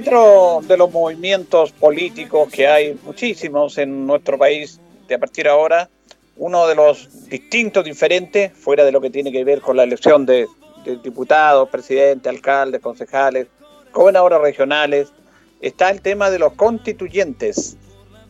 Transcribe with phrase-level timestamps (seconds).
[0.00, 5.50] Dentro de los movimientos políticos que hay muchísimos en nuestro país de a partir de
[5.50, 5.90] ahora,
[6.38, 10.24] uno de los distintos, diferentes, fuera de lo que tiene que ver con la elección
[10.24, 10.48] de,
[11.04, 13.48] diputados, presidentes, alcaldes, concejales,
[13.92, 15.12] gobernadores regionales,
[15.60, 17.76] está el tema de los constituyentes,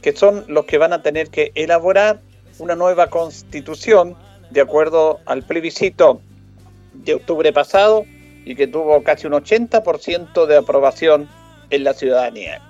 [0.02, 2.20] que son los que van a tener que elaborar
[2.58, 4.16] una nueva constitución
[4.50, 6.20] de acuerdo al plebiscito
[6.94, 8.06] de octubre pasado
[8.44, 11.28] y que tuvo casi un 80% de aprobación
[11.70, 12.60] en la ciudadanía.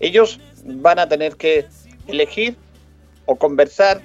[0.00, 1.66] Ellos van a tener que
[2.06, 2.56] elegir
[3.26, 4.00] o conversar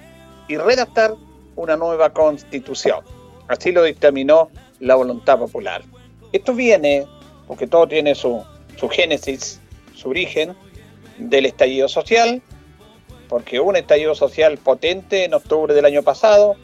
[0.48, 1.14] y redactar
[1.56, 3.04] una nueva constitución.
[3.48, 5.84] Así lo dictaminó la voluntad popular.
[6.32, 7.06] Esto viene,
[7.48, 8.44] porque todo tiene su,
[8.78, 9.60] su génesis,
[9.96, 10.56] su origen,
[11.18, 12.42] del estallido social,
[13.28, 16.56] porque hubo un estallido social potente en octubre del año pasado,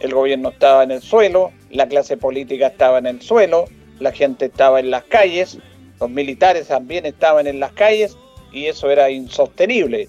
[0.00, 3.66] el gobierno estaba en el suelo, la clase política estaba en el suelo,
[4.00, 5.58] la gente estaba en las calles,
[6.02, 8.16] los militares también estaban en las calles
[8.50, 10.08] y eso era insostenible.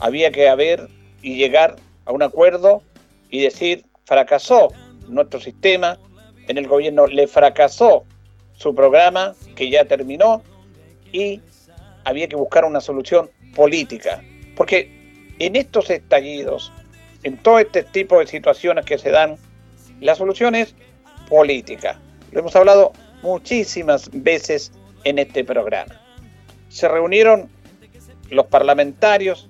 [0.00, 0.88] Había que haber
[1.22, 2.82] y llegar a un acuerdo
[3.30, 4.72] y decir, fracasó
[5.06, 6.00] nuestro sistema,
[6.48, 8.04] en el gobierno le fracasó
[8.54, 10.42] su programa, que ya terminó,
[11.12, 11.40] y
[12.02, 14.24] había que buscar una solución política.
[14.56, 14.90] Porque
[15.38, 16.72] en estos estallidos,
[17.22, 19.36] en todo este tipo de situaciones que se dan,
[20.00, 20.74] la solución es
[21.28, 22.00] política.
[22.32, 22.92] Lo hemos hablado
[23.22, 24.72] muchísimas veces
[25.04, 26.00] en este programa.
[26.68, 27.48] Se reunieron
[28.30, 29.48] los parlamentarios,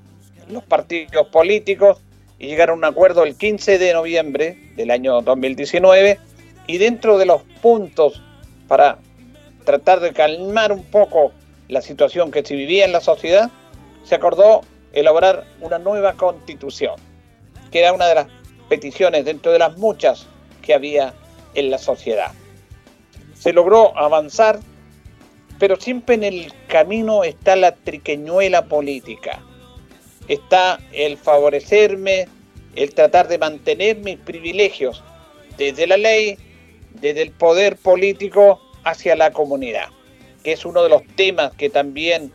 [0.49, 2.01] los partidos políticos
[2.39, 6.19] y llegaron a un acuerdo el 15 de noviembre del año 2019
[6.67, 8.23] y dentro de los puntos
[8.67, 8.99] para
[9.65, 11.33] tratar de calmar un poco
[11.69, 13.51] la situación que se vivía en la sociedad,
[14.05, 14.63] se acordó
[14.93, 16.95] elaborar una nueva constitución,
[17.71, 18.27] que era una de las
[18.69, 20.27] peticiones dentro de las muchas
[20.63, 21.15] que había
[21.55, 22.33] en la sociedad.
[23.35, 24.61] Se logró avanzar
[25.61, 29.43] pero siempre en el camino está la triqueñuela política.
[30.27, 32.27] Está el favorecerme,
[32.75, 35.05] el tratar de mantener mis privilegios
[35.59, 36.39] desde la ley,
[36.95, 39.89] desde el poder político hacia la comunidad,
[40.43, 42.33] que es uno de los temas que también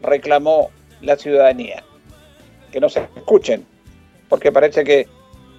[0.00, 1.82] reclamó la ciudadanía.
[2.70, 3.66] Que no se escuchen,
[4.28, 5.08] porque parece que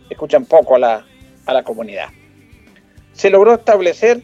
[0.10, 1.06] escuchan poco a la,
[1.46, 2.08] a la comunidad.
[3.12, 4.22] Se logró establecer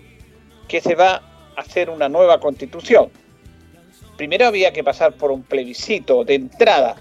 [0.69, 3.09] que se va hacer una nueva constitución.
[4.17, 6.95] Primero había que pasar por un plebiscito de entrada,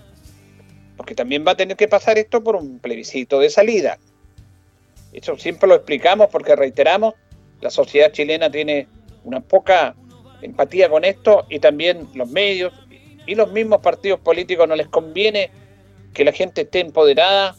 [0.96, 3.98] porque también va a tener que pasar esto por un plebiscito de salida.
[5.12, 7.14] Eso siempre lo explicamos porque reiteramos,
[7.60, 8.88] la sociedad chilena tiene
[9.22, 9.94] una poca
[10.42, 12.72] empatía con esto y también los medios
[13.26, 15.50] y los mismos partidos políticos no les conviene
[16.12, 17.56] que la gente esté empoderada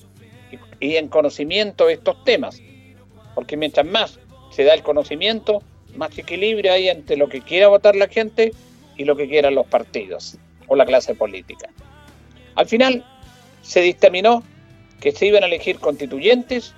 [0.79, 2.61] y en conocimiento de estos temas,
[3.33, 4.19] porque mientras más
[4.51, 5.63] se da el conocimiento,
[5.95, 8.51] más equilibrio hay entre lo que quiera votar la gente
[8.97, 11.69] y lo que quieran los partidos o la clase política.
[12.55, 13.05] Al final
[13.61, 14.43] se dictaminó
[14.99, 16.73] que se iban a elegir constituyentes,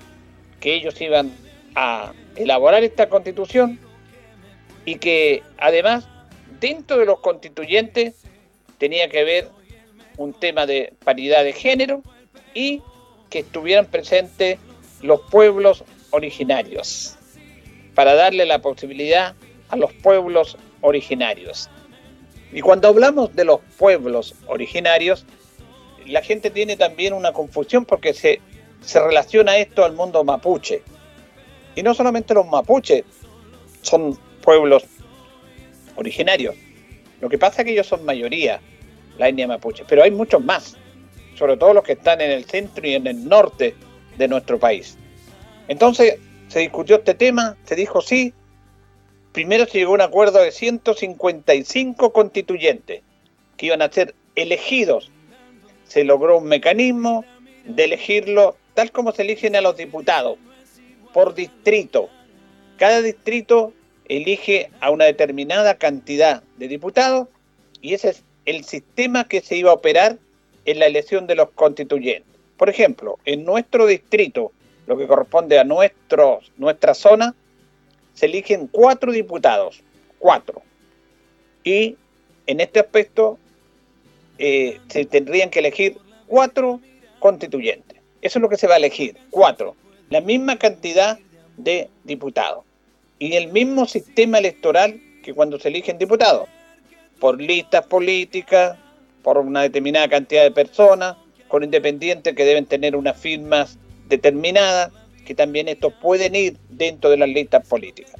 [0.59, 1.31] que ellos iban
[1.75, 3.80] a elaborar esta constitución
[4.86, 6.07] y que además
[6.59, 8.15] dentro de los constituyentes
[8.77, 9.50] tenía que haber
[10.18, 12.01] un tema de paridad de género
[12.53, 12.81] y
[13.30, 14.57] que estuvieran presentes
[15.01, 17.17] los pueblos originarios
[17.97, 19.33] para darle la posibilidad
[19.69, 21.67] a los pueblos originarios.
[22.53, 25.25] Y cuando hablamos de los pueblos originarios,
[26.05, 28.39] la gente tiene también una confusión porque se,
[28.81, 30.83] se relaciona esto al mundo mapuche.
[31.75, 33.03] Y no solamente los mapuches
[33.81, 34.83] son pueblos
[35.95, 36.53] originarios.
[37.19, 38.61] Lo que pasa es que ellos son mayoría,
[39.17, 40.77] la etnia mapuche, pero hay muchos más,
[41.35, 43.73] sobre todo los que están en el centro y en el norte
[44.19, 44.99] de nuestro país.
[45.67, 48.33] Entonces se discutió este tema, se dijo sí.
[49.31, 53.01] Primero se llegó a un acuerdo de 155 constituyentes
[53.55, 55.11] que iban a ser elegidos.
[55.85, 57.25] Se logró un mecanismo
[57.65, 60.38] de elegirlo tal como se eligen a los diputados,
[61.13, 62.09] por distrito.
[62.77, 63.73] Cada distrito
[64.07, 67.27] elige a una determinada cantidad de diputados
[67.81, 70.17] y ese es el sistema que se iba a operar
[70.65, 72.31] en la elección de los constituyentes.
[72.55, 74.51] Por ejemplo, en nuestro distrito,
[74.88, 77.36] lo que corresponde a nuestros, nuestra zona,
[78.13, 79.84] se eligen cuatro diputados,
[80.18, 80.63] cuatro.
[81.63, 81.98] Y
[82.48, 83.38] en este aspecto
[84.39, 86.80] eh, se tendrían que elegir cuatro
[87.19, 88.00] constituyentes.
[88.22, 89.75] Eso es lo que se va a elegir, cuatro.
[90.10, 91.19] La misma cantidad
[91.57, 92.63] de diputados.
[93.19, 96.48] Y el mismo sistema electoral que cuando se eligen diputados.
[97.19, 98.78] Por listas políticas,
[99.22, 101.18] por una determinada cantidad de personas,
[101.48, 104.92] con independientes que deben tener unas firmas determinadas,
[105.25, 108.15] que también estos pueden ir dentro de las listas políticas.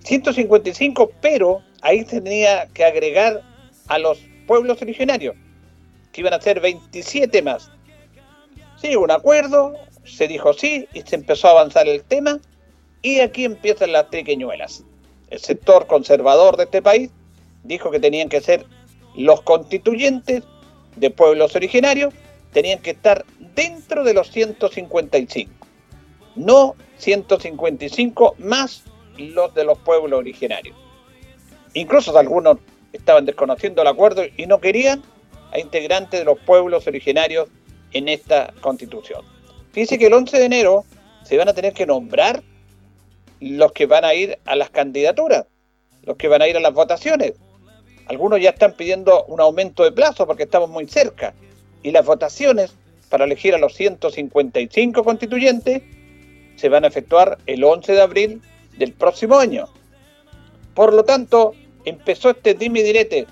[0.00, 3.42] 155, pero ahí tenía que agregar
[3.88, 5.34] a los pueblos originarios,
[6.12, 7.70] que iban a ser 27 más.
[8.76, 9.74] Se llegó un acuerdo,
[10.04, 12.38] se dijo sí y se empezó a avanzar el tema
[13.02, 14.84] y aquí empiezan las triqueñuelas.
[15.30, 17.10] El sector conservador de este país
[17.64, 18.64] dijo que tenían que ser
[19.16, 20.44] los constituyentes
[20.96, 22.14] de pueblos originarios,
[22.52, 25.50] tenían que estar dentro de los 155,
[26.36, 28.84] no 155 más
[29.18, 30.76] los de los pueblos originarios.
[31.74, 32.58] Incluso algunos
[32.92, 35.02] estaban desconociendo el acuerdo y no querían
[35.52, 37.48] a integrantes de los pueblos originarios
[37.92, 39.22] en esta constitución.
[39.72, 40.84] Fíjense que el 11 de enero
[41.24, 42.42] se van a tener que nombrar
[43.40, 45.46] los que van a ir a las candidaturas,
[46.02, 47.34] los que van a ir a las votaciones.
[48.06, 51.34] Algunos ya están pidiendo un aumento de plazo porque estamos muy cerca.
[51.86, 52.74] Y las votaciones
[53.10, 55.82] para elegir a los 155 constituyentes
[56.56, 58.42] se van a efectuar el 11 de abril
[58.76, 59.68] del próximo año.
[60.74, 61.54] Por lo tanto,
[61.84, 63.28] empezó este dime direte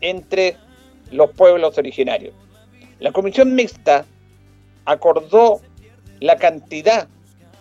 [0.00, 0.56] entre
[1.10, 2.32] los pueblos originarios.
[3.00, 4.06] La comisión mixta
[4.84, 5.60] acordó
[6.20, 7.08] la cantidad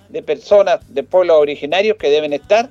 [0.09, 2.69] de personas de pueblos originarios que deben estar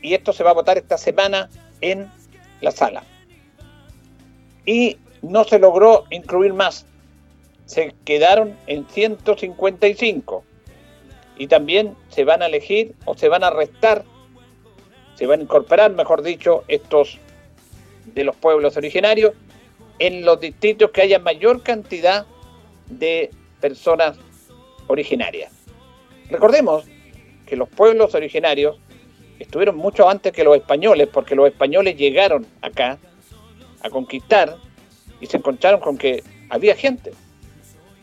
[0.00, 1.50] y esto se va a votar esta semana
[1.82, 2.10] en
[2.62, 3.04] la sala.
[4.64, 6.84] Y no se logró incluir más,
[7.66, 10.44] se quedaron en 155
[11.38, 14.04] y también se van a elegir o se van a restar,
[15.14, 17.18] se van a incorporar, mejor dicho, estos
[18.14, 19.32] de los pueblos originarios
[19.98, 22.26] en los distritos que haya mayor cantidad
[22.88, 23.30] de
[23.60, 24.18] personas
[24.88, 25.52] originarias.
[26.28, 26.84] Recordemos
[27.46, 28.78] que los pueblos originarios
[29.38, 32.98] estuvieron mucho antes que los españoles, porque los españoles llegaron acá
[33.82, 34.56] a conquistar
[35.22, 37.12] y se encontraron con que había gente.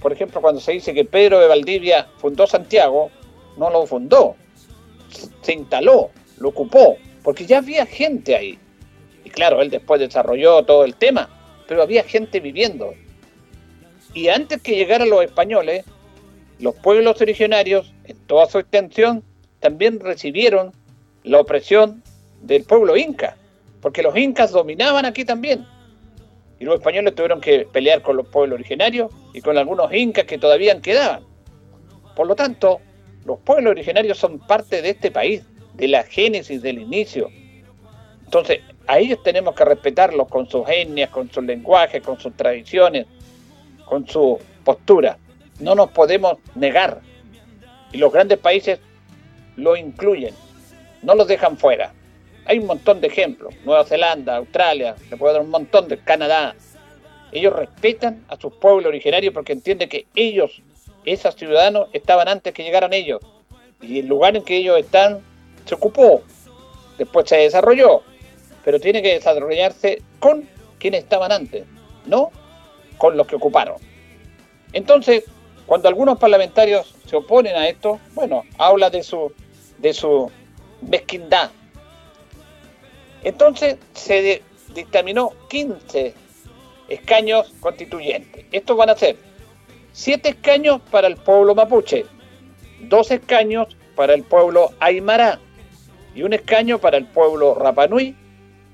[0.01, 3.11] Por ejemplo, cuando se dice que Pedro de Valdivia fundó Santiago,
[3.57, 4.37] no lo fundó,
[5.41, 8.57] se instaló, lo ocupó, porque ya había gente ahí.
[9.25, 11.29] Y claro, él después desarrolló todo el tema,
[11.67, 12.93] pero había gente viviendo.
[14.13, 15.83] Y antes que llegaran los españoles,
[16.59, 19.23] los pueblos originarios, en toda su extensión,
[19.59, 20.71] también recibieron
[21.23, 22.01] la opresión
[22.41, 23.35] del pueblo inca,
[23.81, 25.67] porque los incas dominaban aquí también.
[26.59, 30.37] Y los españoles tuvieron que pelear con los pueblos originarios y con algunos incas que
[30.37, 31.23] todavía quedaban.
[32.15, 32.81] Por lo tanto,
[33.25, 37.29] los pueblos originarios son parte de este país, de la génesis del inicio.
[38.25, 43.05] Entonces, a ellos tenemos que respetarlos con sus etnias, con sus lenguajes, con sus tradiciones,
[43.85, 45.17] con su postura
[45.59, 47.01] no nos podemos negar.
[47.91, 48.79] Y los grandes países
[49.55, 50.33] lo incluyen,
[51.01, 51.93] no los dejan fuera.
[52.49, 56.55] Hay un montón de ejemplos, Nueva Zelanda, Australia, se puede dar un montón de Canadá.
[57.31, 60.63] Ellos respetan a sus pueblos originarios porque entienden que ellos,
[61.05, 63.21] esos ciudadanos, estaban antes que llegaran ellos.
[63.83, 65.19] Y el lugar en que ellos están
[65.65, 66.23] se ocupó,
[66.97, 68.01] después se desarrolló,
[68.65, 71.67] pero tiene que desarrollarse con quienes estaban antes,
[72.07, 72.31] no
[72.97, 73.75] con los que ocuparon.
[74.73, 75.23] Entonces,
[75.67, 79.31] cuando algunos parlamentarios se oponen a esto, bueno, habla de su,
[79.77, 80.31] de su
[80.81, 81.51] mezquindad.
[83.23, 84.41] Entonces se
[84.73, 86.13] dictaminó 15
[86.87, 88.45] escaños constituyentes.
[88.51, 89.17] Estos van a ser
[89.91, 92.05] 7 escaños para el pueblo mapuche,
[92.81, 95.39] 2 escaños para el pueblo aymara
[96.15, 98.15] y un escaño para el pueblo rapanui,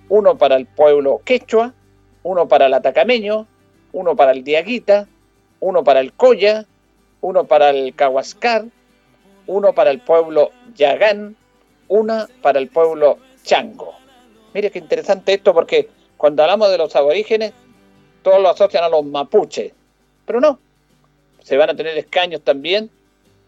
[0.09, 1.73] uno para el pueblo quechua,
[2.23, 3.47] uno para el atacameño,
[3.91, 5.07] uno para el diaguita,
[5.59, 6.65] uno para el coya,
[7.21, 8.65] uno para el Cahuascar,
[9.47, 11.35] uno para el pueblo Yagán,
[11.87, 13.95] una para el pueblo Chango.
[14.55, 17.51] Mire qué interesante esto porque cuando hablamos de los aborígenes,
[18.23, 19.73] todos lo asocian a los mapuches,
[20.25, 20.57] pero no,
[21.43, 22.89] se van a tener escaños también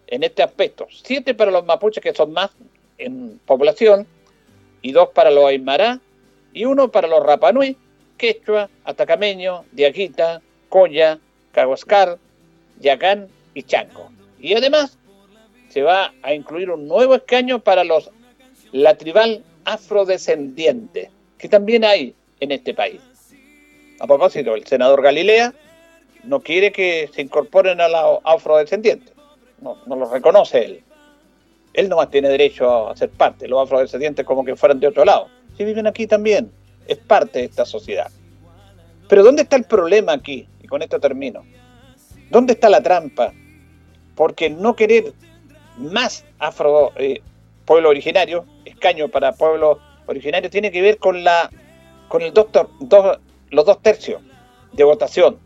[0.07, 0.85] en este aspecto.
[0.91, 2.51] Siete para los mapuches, que son más
[2.97, 4.05] en población,
[4.81, 6.01] y dos para los aymara,
[6.51, 7.77] y uno para los rapanui,
[8.17, 11.19] quechua, atacameño, diaguita, coya,
[11.53, 12.17] caguascar,
[12.81, 14.11] yacán y chanco.
[14.41, 14.97] Y además
[15.69, 18.11] se va a incluir un nuevo escaño para los
[18.73, 23.01] la tribal afrodescendiente, que también hay en este país.
[24.00, 25.53] A propósito, el senador Galilea
[26.24, 29.13] no quiere que se incorporen a la afrodescendientes.
[29.62, 30.83] No, no lo reconoce él.
[31.74, 33.47] Él no más tiene derecho a ser parte.
[33.47, 35.27] Los afrodescendientes como que fueran de otro lado.
[35.57, 36.50] Si viven aquí también,
[36.88, 38.09] es parte de esta sociedad.
[39.09, 40.47] Pero ¿dónde está el problema aquí?
[40.62, 41.43] Y con esto termino.
[42.29, 43.33] ¿Dónde está la trampa?
[44.15, 45.13] Porque no querer
[45.77, 47.21] más afro eh,
[47.65, 48.45] pueblo originario,
[48.77, 51.50] escaño para pueblo originario, tiene que ver con la
[52.07, 52.69] con el doctor,
[53.50, 54.22] los dos tercios
[54.72, 55.38] de votación.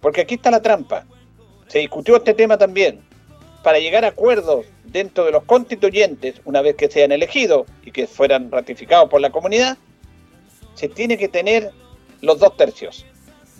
[0.00, 1.04] Porque aquí está la trampa.
[1.66, 3.00] Se discutió este tema también.
[3.64, 8.06] Para llegar a acuerdos dentro de los constituyentes, una vez que sean elegidos y que
[8.06, 9.76] fueran ratificados por la comunidad,
[10.74, 11.72] se tiene que tener
[12.20, 13.04] los dos tercios.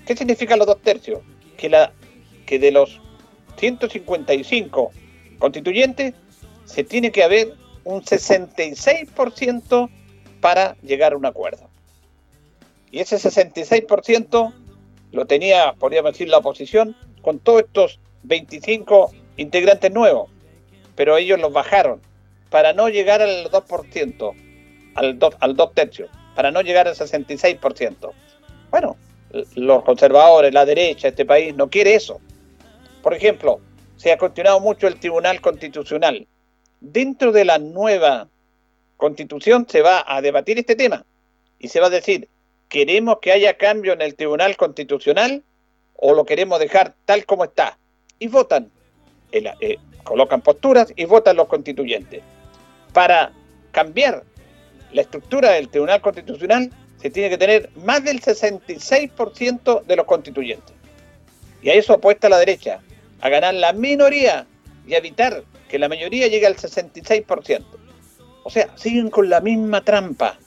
[0.06, 1.20] ¿Qué significa los dos tercios?
[1.56, 1.92] Que, la,
[2.46, 3.00] que de los
[3.56, 4.92] 155
[5.38, 6.14] constituyentes
[6.64, 7.54] se tiene que haber
[7.84, 9.90] un 66%
[10.40, 11.68] para llegar a un acuerdo.
[12.90, 14.52] Y ese 66%
[15.12, 20.30] lo tenía, podríamos decir, la oposición con todos estos 25 integrantes nuevos,
[20.94, 22.00] pero ellos los bajaron
[22.50, 24.34] para no llegar al 2%,
[24.94, 28.10] al 2, al 2 tercios, para no llegar al 66%.
[28.70, 28.96] Bueno,
[29.54, 32.20] los conservadores, la derecha, este país no quiere eso.
[33.02, 33.60] Por ejemplo,
[33.96, 36.26] se ha continuado mucho el Tribunal Constitucional.
[36.80, 38.28] Dentro de la nueva
[38.96, 41.04] constitución se va a debatir este tema
[41.58, 42.28] y se va a decir,
[42.68, 45.42] ¿queremos que haya cambio en el Tribunal Constitucional
[45.94, 47.78] o lo queremos dejar tal como está?
[48.18, 48.70] Y votan,
[49.32, 52.22] eh, colocan posturas y votan los constituyentes.
[52.92, 53.32] Para
[53.72, 54.24] cambiar
[54.92, 56.70] la estructura del Tribunal Constitucional
[57.00, 60.74] se tiene que tener más del 66% de los constituyentes.
[61.62, 62.80] Y a eso apuesta la derecha,
[63.20, 64.46] a ganar la minoría
[64.86, 67.64] y evitar que la mayoría llegue al 66%.
[68.44, 70.38] O sea, siguen con la misma trampa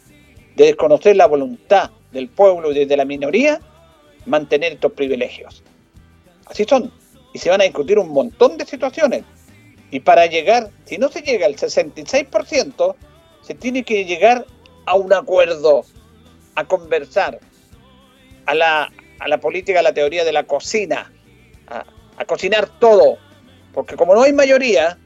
[0.55, 3.59] de desconocer la voluntad del pueblo y desde la minoría,
[4.25, 5.63] mantener estos privilegios.
[6.45, 6.91] Así son.
[7.33, 9.23] Y se van a discutir un montón de situaciones.
[9.89, 12.95] Y para llegar, si no se llega al 66%,
[13.41, 14.45] se tiene que llegar
[14.85, 15.85] a un acuerdo,
[16.55, 17.39] a conversar,
[18.45, 21.11] a la, a la política, a la teoría de la cocina,
[21.67, 21.85] a,
[22.17, 23.17] a cocinar todo.
[23.73, 24.97] Porque como no hay mayoría,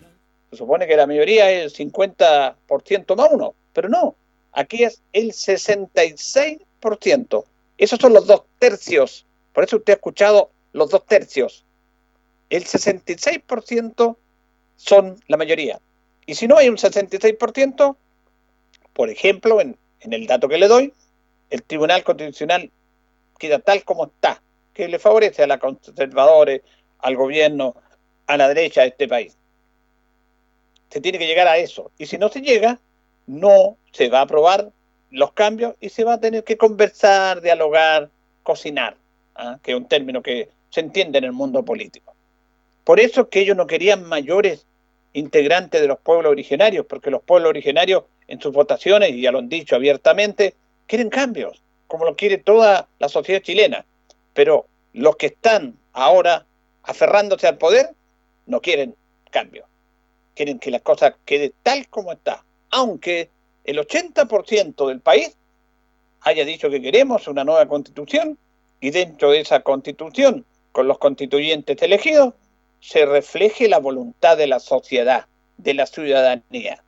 [0.50, 4.16] se supone que la mayoría es el 50% más uno, pero no,
[4.52, 7.46] aquí es el 66%.
[7.78, 9.26] Esos son los dos tercios.
[9.54, 11.64] Por eso usted ha escuchado los dos tercios.
[12.50, 14.18] El 66%
[14.76, 15.80] son la mayoría.
[16.26, 17.96] Y si no hay un 66%,
[18.94, 20.94] por ejemplo, en, en el dato que le doy,
[21.50, 22.72] el Tribunal Constitucional
[23.38, 24.42] queda tal como está,
[24.74, 26.62] que le favorece a los conservadores,
[27.00, 27.76] al gobierno,
[28.28, 29.38] a la derecha de este país.
[30.90, 31.92] Se tiene que llegar a eso.
[31.98, 32.80] Y si no se llega,
[33.28, 34.72] no se va a aprobar
[35.12, 38.10] los cambios y se va a tener que conversar, dialogar,
[38.44, 38.98] cocinar,
[39.36, 39.60] ¿ah?
[39.64, 42.14] que es un término que se entiende en el mundo político.
[42.84, 44.66] Por eso es que ellos no querían mayores
[45.14, 49.40] integrantes de los pueblos originarios, porque los pueblos originarios en sus votaciones, y ya lo
[49.40, 50.54] han dicho abiertamente,
[50.88, 53.86] quieren cambios, como lo quiere toda la sociedad chilena.
[54.34, 56.46] Pero los que están ahora
[56.84, 57.92] aferrándose al poder,
[58.46, 58.96] no quieren
[59.32, 59.66] cambio.
[60.36, 62.44] Quieren que la cosa quede tal como está.
[62.70, 63.30] Aunque
[63.64, 65.36] el 80% del país
[66.22, 68.38] haya dicho que queremos una nueva constitución
[68.80, 72.34] y dentro de esa constitución, con los constituyentes elegidos,
[72.82, 75.26] se refleje la voluntad de la sociedad,
[75.58, 76.84] de la ciudadanía.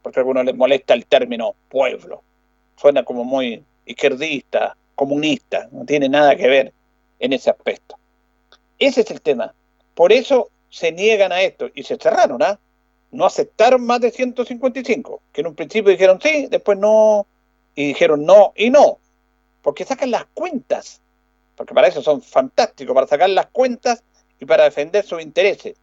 [0.00, 2.22] Porque a algunos les molesta el término pueblo.
[2.76, 6.72] Suena como muy izquierdista, comunista, no tiene nada que ver
[7.18, 7.96] en ese aspecto.
[8.78, 9.54] Ese es el tema.
[9.94, 12.58] Por eso se niegan a esto y se cerraron, ¿ah?
[13.12, 17.26] No aceptaron más de 155, que en un principio dijeron sí, después no,
[17.74, 18.98] y dijeron no y no,
[19.60, 21.00] porque sacan las cuentas,
[21.54, 24.02] porque para eso son fantásticos, para sacar las cuentas
[24.40, 25.76] y para defender sus intereses.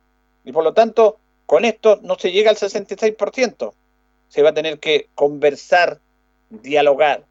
[0.43, 3.73] Y por lo tanto, con esto no se llega al 66%.
[4.27, 5.99] Se va a tener que conversar,
[6.49, 7.23] dialogar.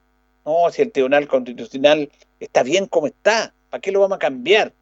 [0.45, 4.73] No, si el Tribunal Constitucional está bien como está, ¿para qué lo vamos a cambiar?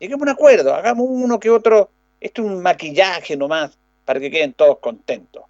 [0.00, 1.88] Lleguemos a un acuerdo, hagamos uno que otro.
[2.20, 5.44] Esto es un maquillaje nomás para que queden todos contentos.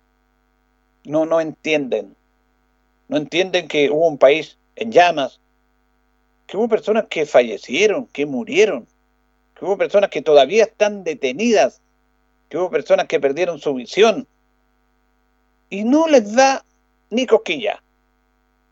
[1.04, 2.16] No, no entienden.
[3.06, 5.38] No entienden que hubo un país en llamas,
[6.48, 8.88] que hubo personas que fallecieron, que murieron,
[9.54, 11.80] que hubo personas que todavía están detenidas
[12.48, 14.26] que hubo personas que perdieron su visión
[15.68, 16.64] y no les da
[17.10, 17.82] ni cosquilla.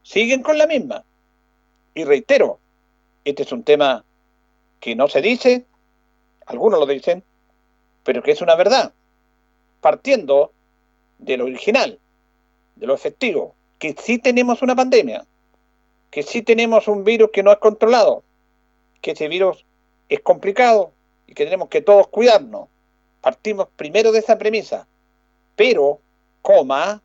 [0.03, 1.05] Siguen con la misma.
[1.95, 2.59] Y reitero,
[3.25, 4.05] este es un tema
[4.81, 5.65] que no se dice,
[6.47, 7.25] algunos lo dicen,
[8.05, 8.93] pero que es una verdad,
[9.85, 10.51] partiendo
[11.19, 11.99] de lo original,
[12.75, 15.27] de lo efectivo, que sí tenemos una pandemia,
[16.11, 18.23] que sí tenemos un virus que no es controlado,
[19.03, 19.67] que ese virus
[20.09, 20.93] es complicado
[21.27, 22.69] y que tenemos que todos cuidarnos.
[23.21, 24.87] Partimos primero de esa premisa,
[25.55, 26.01] pero,
[26.41, 27.03] coma,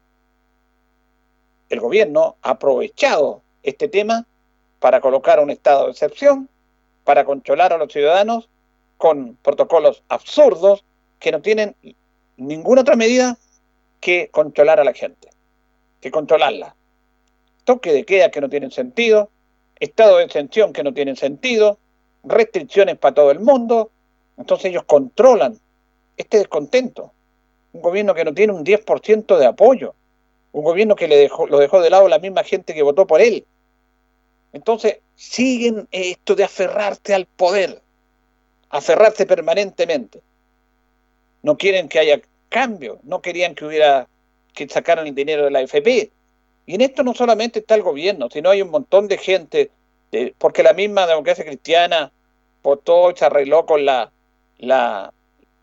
[1.68, 4.26] el gobierno ha aprovechado este tema
[4.80, 6.48] para colocar un estado de excepción,
[7.04, 8.48] para controlar a los ciudadanos
[8.98, 10.86] con protocolos absurdos
[11.20, 11.76] que no tienen
[12.40, 13.38] ninguna otra medida
[14.00, 15.30] que controlar a la gente,
[16.02, 16.76] que controlarla.
[17.66, 19.30] Toque de queda que no tienen sentido,
[19.80, 21.78] estado de exención que no tienen sentido,
[22.24, 23.92] restricciones para todo el mundo.
[24.38, 25.60] Entonces ellos controlan
[26.18, 27.12] este descontento.
[27.74, 29.94] Un gobierno que no tiene un 10% de apoyo.
[30.52, 33.22] Un gobierno que le dejó, lo dejó de lado la misma gente que votó por
[33.22, 33.46] él.
[34.52, 37.82] Entonces siguen esto de aferrarse al poder,
[38.70, 40.22] aferrarse permanentemente.
[41.44, 44.08] No quieren que haya cambio, no querían que hubiera
[44.54, 46.12] que sacaran el dinero de la FP.
[46.66, 49.72] Y en esto no solamente está el gobierno, sino hay un montón de gente,
[50.38, 52.12] porque la misma democracia cristiana
[52.62, 54.12] votó y se arregló con la,
[54.58, 55.14] la,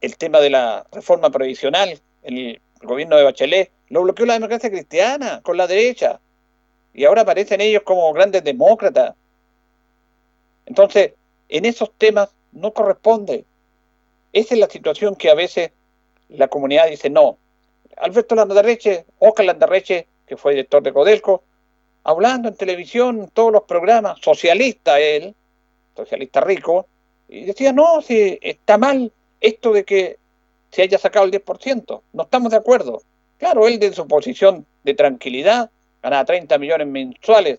[0.01, 4.71] el tema de la reforma provisional, el, el gobierno de Bachelet, lo bloqueó la democracia
[4.71, 6.21] cristiana con la derecha.
[6.95, 9.15] Y ahora aparecen ellos como grandes demócratas.
[10.65, 11.13] Entonces,
[11.49, 13.45] en esos temas no corresponde.
[14.37, 15.71] Esa es la situación que a veces
[16.29, 17.39] la comunidad dice no.
[17.97, 21.43] Alberto Landarreche, Oscar Landarreche, que fue director de Codelco,
[22.05, 25.35] hablando en televisión, en todos los programas, socialista él,
[25.97, 26.87] socialista rico,
[27.31, 30.19] y decía, no, si está mal esto de que
[30.71, 33.01] se haya sacado el 10%, no estamos de acuerdo.
[33.39, 35.71] Claro, él de su posición de tranquilidad,
[36.03, 37.59] ganaba 30 millones mensuales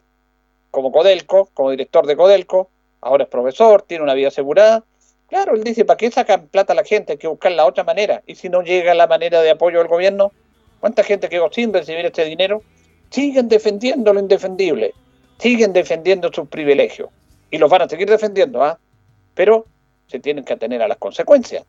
[0.69, 2.69] como Codelco, como director de Codelco,
[3.01, 4.83] ahora es profesor, tiene una vida asegurada,
[5.27, 7.13] Claro, él dice, ¿para qué sacan plata a la gente?
[7.13, 8.23] Hay que buscar la otra manera.
[8.25, 10.31] Y si no llega la manera de apoyo del gobierno,
[10.79, 12.63] ¿cuánta gente quedó sin recibir este dinero?
[13.09, 14.93] Siguen defendiendo lo indefendible,
[15.37, 17.09] siguen defendiendo sus privilegios.
[17.51, 18.79] Y los van a seguir defendiendo, ¿ah?
[19.33, 19.65] Pero
[20.07, 21.65] se tienen que atener a las consecuencias.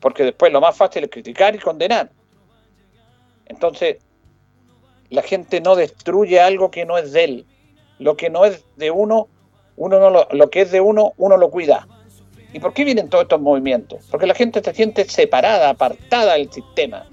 [0.00, 2.10] Porque después lo más fácil es criticar y condenar.
[3.46, 3.98] Entonces,
[5.10, 7.46] la gente no destruye algo que no es de él.
[7.98, 9.28] Lo que no es de uno,
[9.76, 11.86] uno no lo, lo que es de uno, uno lo cuida.
[12.52, 14.06] ¿Y por qué vienen todos estos movimientos?
[14.10, 17.06] Porque la gente se siente separada, apartada del sistema.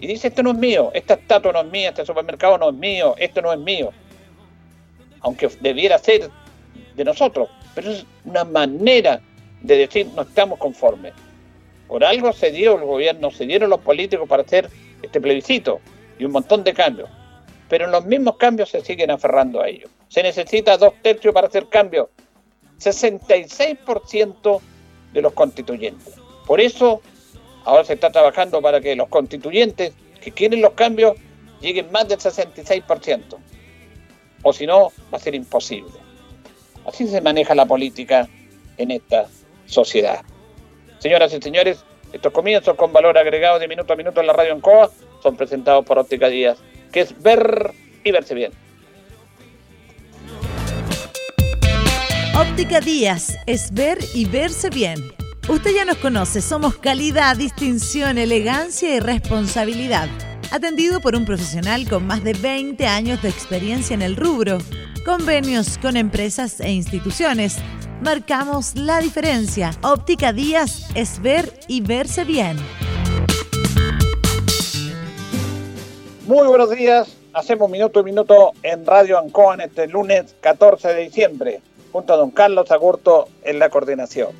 [0.00, 2.74] Y dice, esto no es mío, esta estatua no es mía, este supermercado no es
[2.74, 3.90] mío, esto no es mío.
[5.20, 6.30] Aunque debiera ser
[6.96, 9.20] de nosotros, pero es una manera
[9.60, 11.12] de decir no estamos conformes.
[11.86, 14.68] Por algo se dio el gobierno, se dieron los políticos para hacer
[15.02, 15.80] este plebiscito
[16.18, 17.10] y un montón de cambios.
[17.68, 19.90] Pero los mismos cambios se siguen aferrando a ellos.
[20.08, 22.08] Se necesita dos tercios para hacer cambios
[22.82, 24.60] 66%
[25.12, 26.14] de los constituyentes.
[26.46, 27.00] Por eso,
[27.64, 31.16] ahora se está trabajando para que los constituyentes que quieren los cambios
[31.60, 33.36] lleguen más del 66%.
[34.42, 35.92] O si no, va a ser imposible.
[36.86, 38.28] Así se maneja la política
[38.76, 39.26] en esta
[39.66, 40.22] sociedad.
[40.98, 44.52] Señoras y señores, estos comienzos con valor agregado de minuto a minuto en la radio
[44.52, 44.90] en COA
[45.22, 46.58] son presentados por Óptica Díaz,
[46.92, 47.72] que es ver
[48.04, 48.52] y verse bien.
[52.34, 55.12] Óptica Díaz es ver y verse bien.
[55.50, 60.08] Usted ya nos conoce, somos calidad, distinción, elegancia y responsabilidad.
[60.50, 64.58] Atendido por un profesional con más de 20 años de experiencia en el rubro.
[65.04, 67.58] Convenios con empresas e instituciones.
[68.00, 69.72] Marcamos la diferencia.
[69.82, 72.56] Óptica Díaz es ver y verse bien.
[76.26, 77.14] Muy buenos días.
[77.34, 81.60] Hacemos minuto a minuto en Radio Ancoa este lunes 14 de diciembre
[81.92, 84.30] junto a don Carlos Agurto en la coordinación.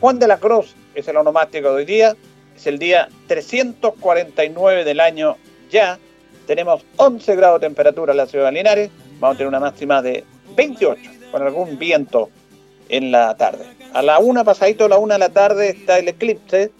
[0.00, 2.16] Juan de la Cruz es el onomástico de hoy día,
[2.54, 5.36] es el día 349 del año
[5.70, 5.98] ya.
[6.46, 10.02] Tenemos 11 grados de temperatura en la ciudad de Linares, vamos a tener una máxima
[10.02, 10.24] de
[10.56, 12.30] 28, con algún viento
[12.88, 13.64] en la tarde.
[13.92, 16.70] A la una, pasadito a la una de la tarde, está el eclipse.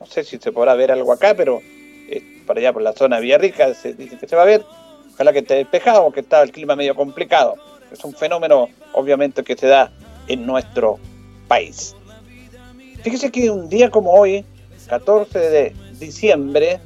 [0.00, 1.60] No sé si se podrá ver algo acá, pero
[2.08, 4.64] eh, para allá por la zona de Villarrica se dice que se va a ver.
[5.14, 7.56] Ojalá que esté despejado, porque está el clima medio complicado.
[7.90, 9.90] Es un fenómeno, obviamente, que se da
[10.28, 10.98] en nuestro
[11.48, 11.94] país.
[13.02, 14.44] Fíjese que un día como hoy,
[14.88, 16.80] 14 de diciembre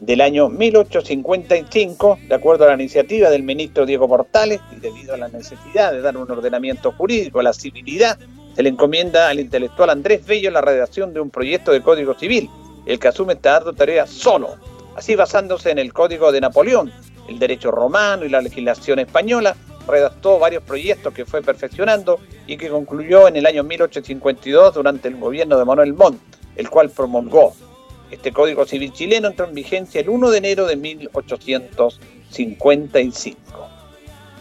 [0.00, 5.16] del año 1855, de acuerdo a la iniciativa del ministro Diego Portales, y debido a
[5.16, 8.18] la necesidad de dar un ordenamiento jurídico a la civilidad,
[8.54, 12.50] se le encomienda al intelectual Andrés Bello la redacción de un proyecto de Código Civil,
[12.86, 14.56] el que asume esta ardua tarea solo,
[14.96, 16.92] así basándose en el código de Napoleón,
[17.28, 22.68] el derecho romano y la legislación española, redactó varios proyectos que fue perfeccionando y que
[22.68, 26.20] concluyó en el año 1852 durante el gobierno de Manuel Montt,
[26.56, 27.54] el cual promulgó.
[28.10, 33.68] Este Código Civil chileno entró en vigencia el 1 de enero de 1855.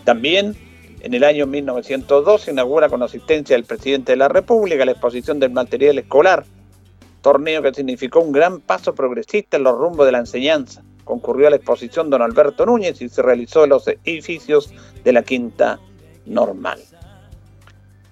[0.04, 0.56] También
[1.02, 5.40] en el año 1902 se inaugura con asistencia del presidente de la República la exposición
[5.40, 6.46] del material escolar,
[7.22, 10.84] torneo que significó un gran paso progresista en los rumbos de la enseñanza.
[11.06, 15.24] Concurrió a la exposición don Alberto Núñez y se realizó en los edificios de la
[15.24, 15.80] Quinta
[16.26, 16.82] Normal.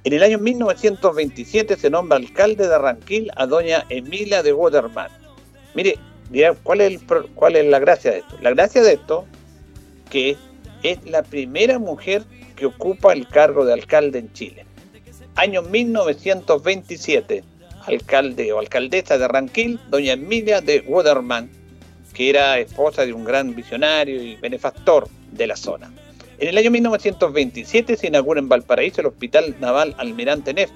[0.05, 5.09] En el año 1927 se nombra alcalde de Arranquil a doña Emilia de Waterman.
[5.75, 5.97] Mire,
[6.63, 7.01] ¿cuál es,
[7.35, 8.37] ¿cuál es la gracia de esto?
[8.41, 9.25] La gracia de esto
[10.09, 10.37] que
[10.83, 12.23] es la primera mujer
[12.55, 14.65] que ocupa el cargo de alcalde en Chile.
[15.35, 17.43] Año 1927,
[17.87, 21.49] alcalde o alcaldesa de Ranquil, doña Emilia de Waterman,
[22.13, 25.91] que era esposa de un gran visionario y benefactor de la zona.
[26.37, 30.71] En el año 1927 se inaugura en Valparaíso el Hospital Naval Almirante Neff,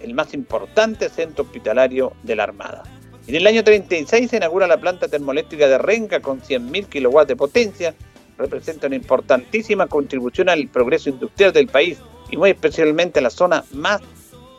[0.00, 2.82] el más importante centro hospitalario de la Armada.
[3.26, 7.36] En el año 36 se inaugura la planta termoeléctrica de Renca con 100.000 kilowatts de
[7.36, 7.94] potencia,
[8.38, 11.98] representa una importantísima contribución al progreso industrial del país
[12.30, 14.00] y muy especialmente a la zona más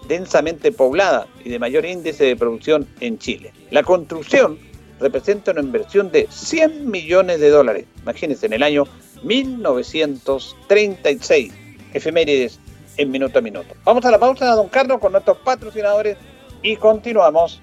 [0.08, 3.54] densamente poblada y de mayor índice de producción en Chile.
[3.72, 4.60] La construcción
[5.02, 7.86] representa una inversión de 100 millones de dólares.
[8.02, 8.86] Imagínense, en el año
[9.24, 11.54] 1936.
[11.94, 12.60] Efemérides
[12.98, 13.76] en minuto a minuto.
[13.84, 16.16] Vamos a la pausa, don Carlos, con nuestros patrocinadores
[16.62, 17.62] y continuamos.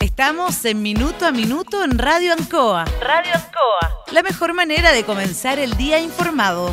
[0.00, 2.86] Estamos en Minuto a Minuto en Radio Ancoa.
[3.00, 4.02] Radio Ancoa.
[4.12, 6.72] La mejor manera de comenzar el día informado.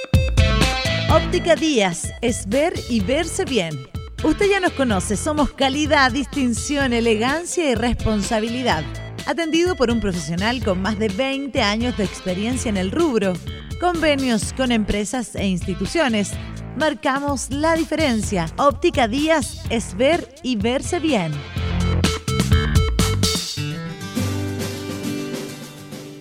[1.13, 3.77] Óptica Díaz es ver y verse bien.
[4.23, 8.85] Usted ya nos conoce, somos calidad, distinción, elegancia y responsabilidad.
[9.25, 13.33] Atendido por un profesional con más de 20 años de experiencia en el rubro,
[13.81, 16.31] convenios con empresas e instituciones
[16.77, 18.45] marcamos la diferencia.
[18.57, 21.33] Óptica Díaz es ver y verse bien.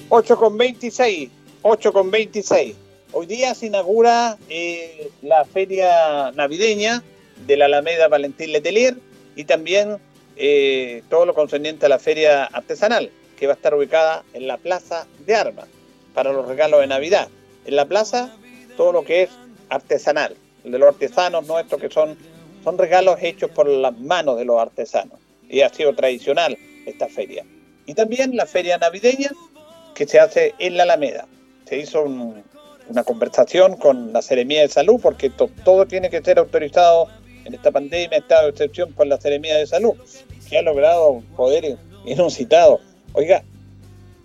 [0.08, 1.30] 8 con 26,
[1.62, 2.89] 8 con 26.
[3.12, 7.02] Hoy día se inaugura eh, la feria navideña
[7.44, 8.96] de la Alameda Valentín Letelier
[9.34, 9.98] y también
[10.36, 14.58] eh, todo lo concerniente a la feria artesanal, que va a estar ubicada en la
[14.58, 15.66] Plaza de Armas
[16.14, 17.28] para los regalos de Navidad.
[17.64, 18.32] En la plaza,
[18.76, 19.30] todo lo que es
[19.70, 22.16] artesanal, de los artesanos nuestros, que son,
[22.62, 25.18] son regalos hechos por las manos de los artesanos.
[25.48, 27.44] Y ha sido tradicional esta feria.
[27.86, 29.30] Y también la feria navideña
[29.94, 31.26] que se hace en la Alameda.
[31.66, 32.06] Se hizo
[32.90, 37.08] una conversación con la Seremía de Salud, porque todo tiene que ser autorizado
[37.44, 39.94] en esta pandemia, estado de excepción por la Seremía de Salud,
[40.48, 42.80] que ha logrado poder inusitado.
[43.12, 43.42] Oiga,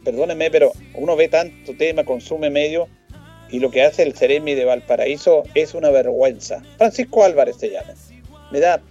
[0.04, 2.88] perdóneme, pero uno ve tanto tema, consume medio,
[3.50, 6.62] y lo que hace el Ceremi de Valparaíso es una vergüenza.
[6.78, 7.94] Francisco Álvarez se llama.
[8.52, 8.82] Me da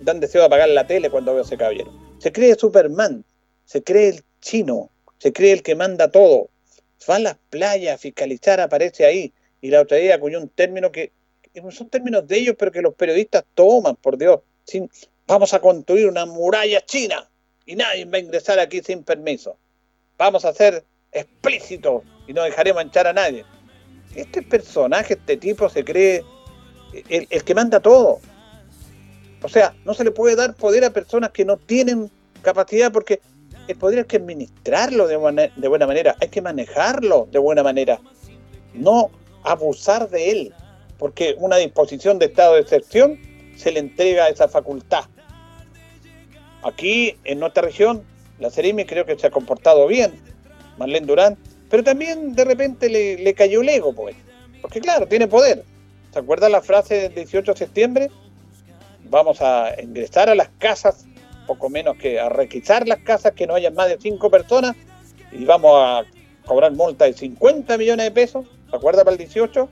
[0.00, 1.92] dan deseo de apagar la tele cuando veo ese caballero.
[2.18, 3.24] Se cree Superman,
[3.64, 6.48] se cree el chino, se cree el que manda todo.
[7.08, 9.32] Va a las playas a fiscalizar, aparece ahí.
[9.60, 11.12] Y la otra día acuñó un término que,
[11.70, 14.40] son términos de ellos, pero que los periodistas toman, por Dios.
[15.26, 17.28] Vamos a construir una muralla china
[17.66, 19.56] y nadie va a ingresar aquí sin permiso.
[20.16, 23.44] Vamos a ser explícitos y no dejaremos manchar a nadie
[24.14, 26.24] este personaje, este tipo, se cree
[27.08, 28.20] el, que manda todo.
[29.42, 32.10] O sea, no se le puede dar poder a personas que no tienen
[32.42, 33.20] capacidad porque
[33.68, 38.00] el poder hay que administrarlo de buena, manera, hay que manejarlo de buena manera,
[38.74, 39.10] no
[39.44, 40.54] abusar de él,
[40.98, 43.20] porque una disposición de estado de excepción
[43.56, 45.04] se le entrega esa facultad.
[46.62, 48.02] Aquí, en nuestra región,
[48.40, 50.12] La Ceremi creo que se ha comportado bien,
[50.78, 54.16] Marlene Durán, pero también de repente le, cayó el ego, pues.
[54.62, 55.64] Porque claro, tiene poder.
[56.12, 58.10] ¿Se acuerdan la frase del 18 de septiembre?
[59.10, 61.04] Vamos a ingresar a las casas,
[61.48, 64.76] poco menos que a requisar las casas, que no haya más de cinco personas,
[65.32, 66.04] y vamos a
[66.46, 68.46] cobrar multa de 50 millones de pesos.
[68.70, 69.68] ¿Se acuerda para el 18?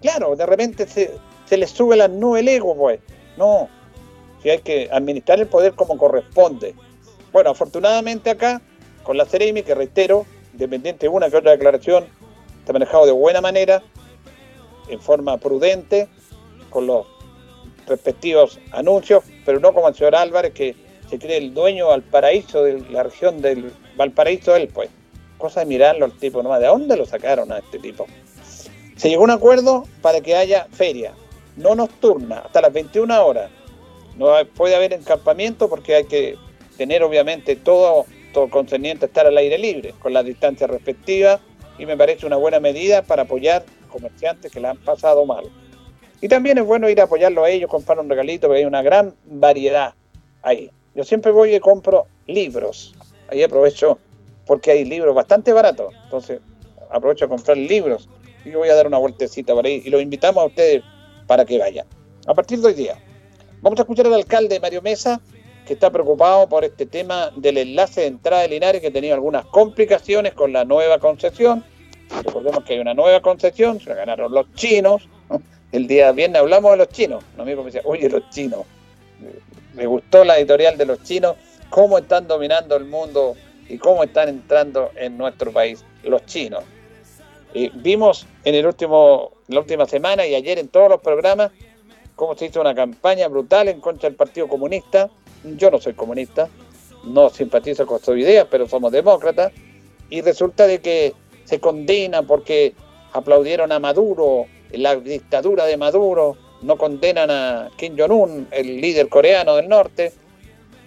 [0.00, 1.12] Claro, de repente se,
[1.44, 3.00] se le sube la nube el ego, pues.
[3.36, 3.68] No,
[4.42, 6.74] si hay que administrar el poder como corresponde.
[7.32, 8.62] Bueno, afortunadamente acá,
[9.02, 12.06] con la Ceremi, que reitero, independiente de una que otra declaración,
[12.60, 13.82] está manejado de buena manera,
[14.88, 16.08] en forma prudente,
[16.70, 17.06] con los
[17.86, 20.83] respectivos anuncios, pero no como el señor Álvarez, que
[21.14, 24.90] se cree el dueño al paraíso de la región del Valparaíso, él, pues.
[25.38, 26.60] Cosa de mirarlo al tipo nomás.
[26.60, 28.06] ¿De dónde lo sacaron a este tipo?
[28.96, 31.12] Se llegó a un acuerdo para que haya feria,
[31.56, 33.48] no nocturna, hasta las 21 horas.
[34.16, 36.36] No puede haber encampamiento porque hay que
[36.76, 41.38] tener obviamente todo, todo concerniente a estar al aire libre, con la distancia respectiva,
[41.78, 45.44] y me parece una buena medida para apoyar comerciantes que la han pasado mal.
[46.20, 48.82] Y también es bueno ir a apoyarlo a ellos, comprar un regalito, porque hay una
[48.82, 49.94] gran variedad
[50.42, 50.70] ahí.
[50.94, 52.94] Yo siempre voy y compro libros.
[53.28, 53.98] Ahí aprovecho
[54.46, 55.92] porque hay libros bastante baratos.
[56.04, 56.40] Entonces
[56.90, 58.08] aprovecho a comprar libros
[58.44, 59.82] y voy a dar una vueltecita por ahí.
[59.84, 60.82] Y los invitamos a ustedes
[61.26, 61.86] para que vayan.
[62.26, 62.98] A partir de hoy día.
[63.60, 65.20] Vamos a escuchar al alcalde Mario Mesa
[65.66, 69.14] que está preocupado por este tema del enlace de entrada de Linares, que ha tenido
[69.14, 71.64] algunas complicaciones con la nueva concesión.
[72.22, 75.08] Recordemos que hay una nueva concesión, se la ganaron los chinos.
[75.72, 77.24] El día viernes hablamos de los chinos.
[77.34, 78.60] Un amigo me decía, oye, los chinos.
[79.74, 81.36] Me gustó la editorial de los chinos,
[81.70, 83.34] cómo están dominando el mundo
[83.68, 86.64] y cómo están entrando en nuestro país los chinos.
[87.52, 91.50] Y vimos en el último, la última semana y ayer en todos los programas
[92.16, 95.10] cómo se hizo una campaña brutal en contra del Partido Comunista,
[95.44, 96.48] yo no soy comunista,
[97.04, 99.52] no simpatizo con su idea, pero somos demócratas,
[100.10, 101.12] y resulta de que
[101.44, 102.74] se condena porque
[103.12, 109.56] aplaudieron a Maduro, la dictadura de Maduro, no condenan a Kim Jong-un, el líder coreano
[109.56, 110.12] del norte,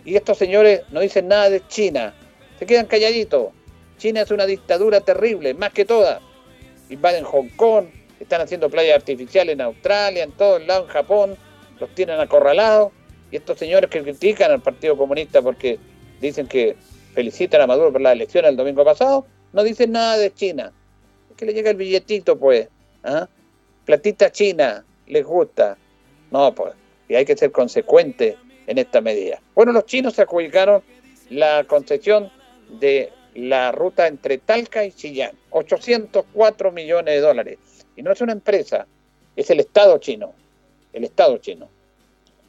[0.03, 2.13] y estos señores no dicen nada de China,
[2.59, 3.49] se quedan calladitos.
[3.97, 6.21] China es una dictadura terrible, más que toda.
[6.89, 7.85] Invaden Hong Kong,
[8.19, 11.37] están haciendo playas artificiales en Australia, en todos lados, en Japón,
[11.79, 12.91] los tienen acorralados
[13.31, 15.77] y estos señores que critican al Partido Comunista porque
[16.21, 16.75] dicen que
[17.13, 20.71] felicitan a Maduro por la elección el domingo pasado, no dicen nada de China.
[21.29, 22.69] Es que le llega el billetito, pues.
[23.03, 23.27] ¿ah?
[23.85, 25.77] Platita china, les gusta.
[26.31, 26.73] No, pues.
[27.07, 29.41] Y hay que ser consecuente en esta medida.
[29.55, 30.83] Bueno, los chinos se adjudicaron
[31.29, 32.31] la concesión
[32.79, 35.31] de la ruta entre Talca y Chillán.
[35.51, 37.57] 804 millones de dólares.
[37.95, 38.85] Y no es una empresa,
[39.35, 40.33] es el Estado chino.
[40.93, 41.69] El Estado chino.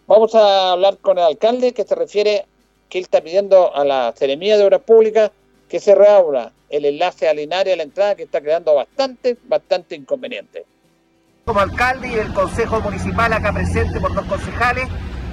[0.06, 2.46] Vamos a hablar con el alcalde que se refiere
[2.88, 5.30] que él está pidiendo a la Ceremía de Obras Públicas
[5.68, 10.64] que se reabra el enlace a a la entrada que está creando bastante, bastante inconveniente.
[11.48, 14.87] Como alcalde y el Consejo Municipal acá presente por dos concejales,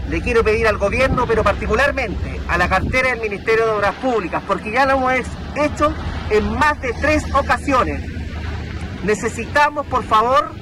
[0.08, 4.42] le quiero pedir al gobierno, pero particularmente a la cartera del Ministerio de Obras Públicas,
[4.48, 5.12] porque ya lo hemos
[5.58, 5.94] hecho
[6.30, 8.02] en más de tres ocasiones.
[9.04, 10.54] Necesitamos, por favor,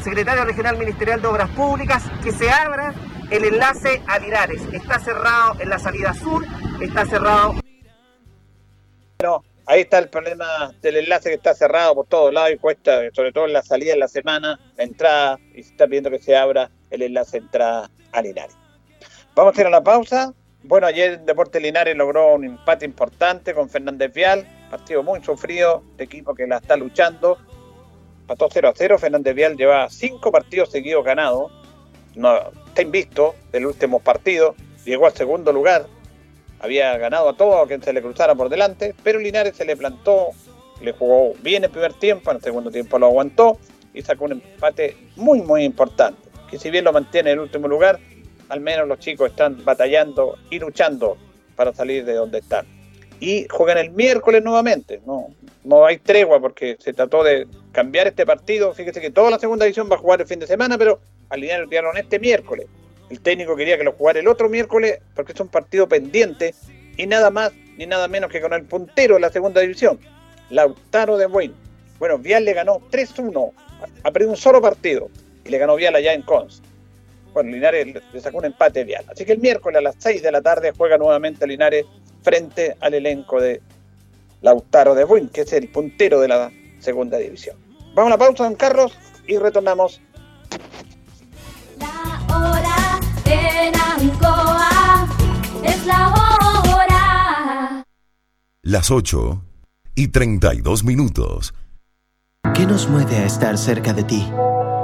[0.00, 2.94] secretario regional ministerial de Obras Públicas, que se abra
[3.30, 4.62] el enlace a Linares.
[4.70, 6.46] Está cerrado en la salida sur,
[6.80, 7.56] está cerrado.
[9.18, 13.00] Bueno, ahí está el problema del enlace que está cerrado por todos lados y cuesta,
[13.12, 16.18] sobre todo en la salida de la semana, la entrada, y se está pidiendo que
[16.18, 18.56] se abra el enlace entrada a Linares.
[19.34, 20.32] Vamos a ir a la pausa.
[20.62, 26.34] Bueno, ayer Deporte Linares logró un empate importante con Fernández Vial, partido muy sufrido, equipo
[26.34, 27.38] que la está luchando.
[28.26, 31.52] Pató 0 a 0, Fernández Vial lleva cinco partidos seguidos ganados,
[32.14, 32.34] no,
[32.68, 34.54] está invisto del último partido,
[34.86, 35.86] llegó al segundo lugar,
[36.64, 39.76] había ganado a todo a quien se le cruzara por delante, pero Linares se le
[39.76, 40.28] plantó,
[40.80, 43.58] le jugó bien el primer tiempo, en el segundo tiempo lo aguantó
[43.92, 47.68] y sacó un empate muy muy importante, que si bien lo mantiene en el último
[47.68, 48.00] lugar,
[48.48, 51.18] al menos los chicos están batallando y luchando
[51.54, 52.66] para salir de donde están.
[53.20, 55.28] Y juegan el miércoles nuevamente, no,
[55.64, 58.72] no hay tregua porque se trató de cambiar este partido.
[58.72, 60.98] Fíjese que toda la segunda división va a jugar el fin de semana, pero
[61.28, 62.66] alinearon este miércoles.
[63.10, 66.54] El técnico quería que lo jugara el otro miércoles porque es un partido pendiente
[66.96, 69.98] y nada más ni nada menos que con el puntero de la segunda división,
[70.50, 71.52] Lautaro de Buen.
[71.98, 73.52] Bueno, Vial le ganó 3-1,
[74.02, 75.10] ha perdido un solo partido
[75.44, 76.62] y le ganó Vial allá en Cons.
[77.32, 79.04] Bueno, Linares le sacó un empate Vial.
[79.08, 81.84] Así que el miércoles a las 6 de la tarde juega nuevamente Linares
[82.22, 83.60] frente al elenco de
[84.40, 87.56] Lautaro de Buen, que es el puntero de la segunda división.
[87.94, 90.00] Vamos a la pausa, don Carlos, y retornamos
[93.64, 95.06] en Ancoa
[95.62, 97.84] es la hora.
[98.62, 99.42] Las 8
[99.94, 101.54] y 32 minutos.
[102.54, 104.30] ¿Qué nos mueve a estar cerca de ti?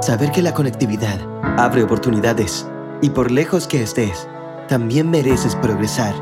[0.01, 1.19] Saber que la conectividad
[1.59, 2.67] abre oportunidades
[3.01, 4.27] y por lejos que estés,
[4.67, 6.15] también mereces progresar.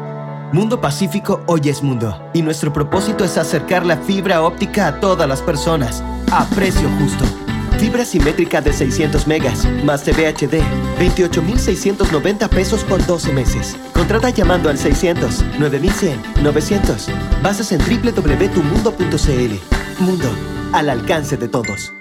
[0.52, 5.30] Mundo Pacífico hoy es mundo y nuestro propósito es acercar la fibra óptica a todas
[5.30, 7.49] las personas a precio justo.
[7.80, 10.62] Fibra simétrica de 600 megas, más TV HD,
[11.00, 13.78] 28,690 pesos por 12 meses.
[13.94, 17.08] Contrata llamando al 600 9100 900.
[17.42, 20.04] Bases en www.tumundo.cl.
[20.04, 20.30] Mundo,
[20.74, 21.94] al alcance de todos.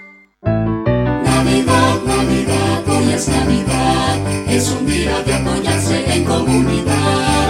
[0.43, 4.49] Navidad, Navidad, hoy es Navidad.
[4.49, 6.98] Es un día de apoyarse en comunidad.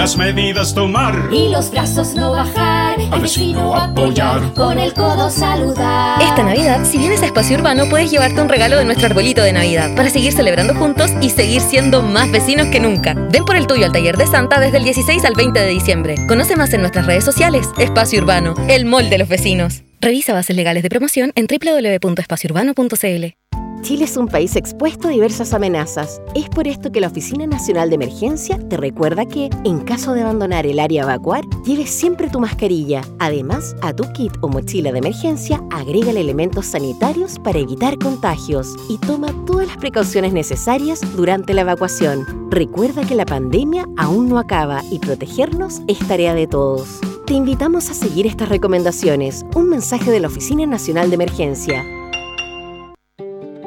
[0.08, 1.28] Las medidas tomar.
[1.30, 2.98] Y los brazos no bajar.
[3.10, 4.54] Al vecino apoyar.
[4.54, 6.22] Con el codo saludar.
[6.22, 9.52] Esta Navidad, si vienes a Espacio Urbano, puedes llevarte un regalo de nuestro arbolito de
[9.52, 13.12] Navidad para seguir celebrando juntos y seguir siendo más vecinos que nunca.
[13.30, 16.14] Ven por el tuyo al taller de Santa desde el 16 al 20 de diciembre.
[16.26, 17.68] Conoce más en nuestras redes sociales.
[17.76, 19.82] Espacio Urbano, el mall de los vecinos.
[20.00, 23.67] Revisa bases legales de promoción en www.espaciourbano.cl.
[23.82, 26.20] Chile es un país expuesto a diversas amenazas.
[26.34, 30.22] Es por esto que la Oficina Nacional de Emergencia te recuerda que, en caso de
[30.22, 33.02] abandonar el área a evacuar, lleves siempre tu mascarilla.
[33.18, 38.98] Además, a tu kit o mochila de emergencia, agrégale elementos sanitarios para evitar contagios y
[38.98, 42.48] toma todas las precauciones necesarias durante la evacuación.
[42.50, 47.00] Recuerda que la pandemia aún no acaba y protegernos es tarea de todos.
[47.26, 49.44] Te invitamos a seguir estas recomendaciones.
[49.54, 51.97] Un mensaje de la Oficina Nacional de Emergencia.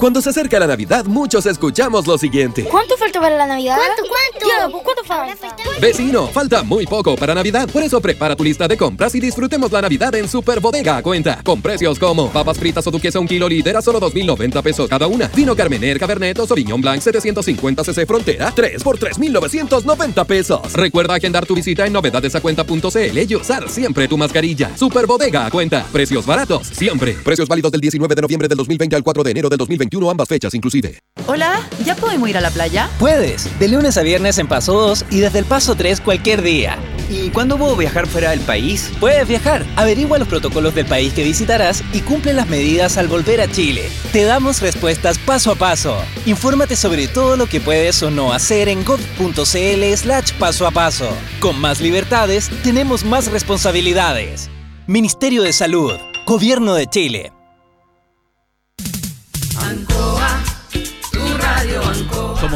[0.00, 2.64] Cuando se acerca la Navidad, muchos escuchamos lo siguiente.
[2.64, 3.76] ¿Cuánto falta para la Navidad?
[3.76, 4.82] ¿Cuánto, cuánto?
[4.82, 5.56] ¿cuánto falta?
[5.78, 7.68] Vecino, falta muy poco para Navidad.
[7.70, 11.02] Por eso prepara tu lista de compras y disfrutemos la Navidad en Super Bodega a
[11.02, 11.42] cuenta.
[11.44, 15.06] Con precios como papas fritas o duquesa un kilo litera a solo 2.090 pesos cada
[15.06, 15.28] una.
[15.36, 20.72] Vino Carmener, Cabernet o Sauvignon Blanc 750 cc Frontera 3 por 3.990 pesos.
[20.72, 24.74] Recuerda agendar tu visita en novedadesacuenta.cl y usar siempre tu mascarilla.
[24.78, 25.86] Super Bodega a cuenta.
[25.92, 27.12] Precios baratos siempre.
[27.22, 30.28] Precios válidos del 19 de noviembre del 2020 al 4 de enero del 2021, ambas
[30.28, 30.98] fechas inclusive.
[31.26, 32.88] Hola, ¿ya podemos ir a la playa?
[32.98, 36.78] Puedes, de lunes a viernes en Paso 2 y desde el Paso 3 cualquier día.
[37.10, 38.90] ¿Y cuándo puedo viajar fuera del país?
[39.00, 43.40] Puedes viajar, averigua los protocolos del país que visitarás y cumple las medidas al volver
[43.40, 43.90] a Chile.
[44.12, 45.96] Te damos respuestas paso a paso.
[46.26, 51.10] Infórmate sobre todo lo que puedes o no hacer en gov.cl slash paso a paso.
[51.40, 54.48] Con más libertades, tenemos más responsabilidades.
[54.86, 57.32] Ministerio de Salud, Gobierno de Chile.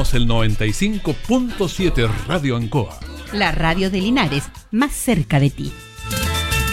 [0.05, 2.99] Somos el 95.7 Radio Ancoa.
[3.33, 5.73] La radio de Linares, más cerca de ti.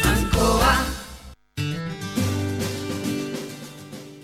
[0.03, 0.85] Ancoa.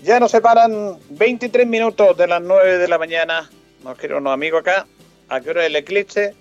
[0.02, 3.48] Ya nos separan 23 minutos de las 9 de la mañana.
[3.82, 4.86] Nos quieren unos amigos acá.
[5.28, 6.34] ¿A qué hora es el eclipse?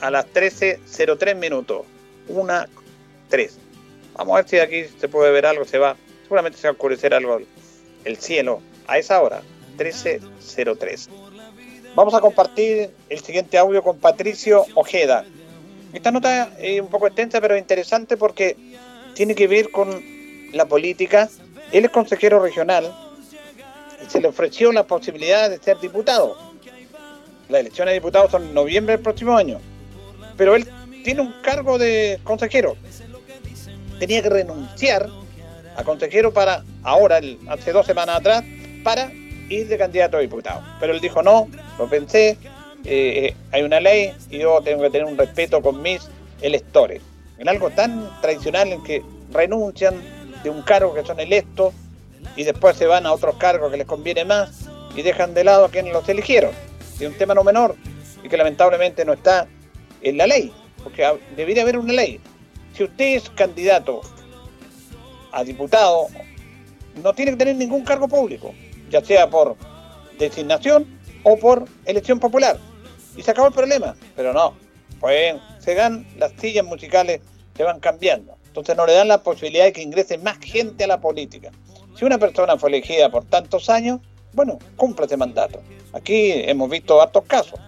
[0.00, 1.82] A las 13.03 minutos.
[2.28, 2.66] Una,
[3.28, 3.58] tres.
[4.14, 5.66] Vamos a ver si aquí se puede ver algo.
[5.66, 5.96] Se va.
[6.22, 7.40] Seguramente se va a oscurecer algo
[8.04, 9.42] el cielo a esa hora.
[9.76, 11.33] 13.03.
[11.94, 15.24] Vamos a compartir el siguiente audio con Patricio Ojeda.
[15.92, 18.56] Esta nota es un poco extensa, pero interesante porque
[19.14, 20.02] tiene que ver con
[20.52, 21.28] la política.
[21.70, 22.92] Él es consejero regional
[24.04, 26.36] y se le ofreció la posibilidad de ser diputado.
[27.48, 29.60] Las elecciones de diputados son en noviembre del próximo año.
[30.36, 30.68] Pero él
[31.04, 32.76] tiene un cargo de consejero.
[34.00, 35.08] Tenía que renunciar
[35.76, 38.42] a consejero para ahora, hace dos semanas atrás,
[38.82, 39.12] para
[39.48, 40.62] ir de candidato a diputado.
[40.80, 42.38] Pero él dijo no, lo pensé,
[42.84, 46.08] eh, hay una ley y yo tengo que tener un respeto con mis
[46.40, 47.02] electores.
[47.38, 49.94] En algo tan tradicional en que renuncian
[50.42, 51.74] de un cargo que son electos
[52.36, 55.64] y después se van a otros cargos que les conviene más y dejan de lado
[55.64, 56.52] a quienes los eligieron.
[57.00, 57.74] Es un tema no menor
[58.22, 59.46] y que lamentablemente no está
[60.02, 62.20] en la ley, porque debería haber una ley.
[62.74, 64.02] Si usted es candidato
[65.32, 66.06] a diputado,
[67.02, 68.54] no tiene que tener ningún cargo público,
[68.94, 69.56] ya sea por
[70.20, 70.86] designación
[71.24, 72.58] o por elección popular.
[73.16, 73.96] Y se acabó el problema.
[74.14, 74.54] Pero no,
[75.00, 77.20] pues se dan las sillas musicales,
[77.56, 78.36] se van cambiando.
[78.46, 81.50] Entonces no le dan la posibilidad de que ingrese más gente a la política.
[81.98, 84.00] Si una persona fue elegida por tantos años,
[84.32, 85.60] bueno, cumple ese mandato.
[85.92, 87.58] Aquí hemos visto hartos casos.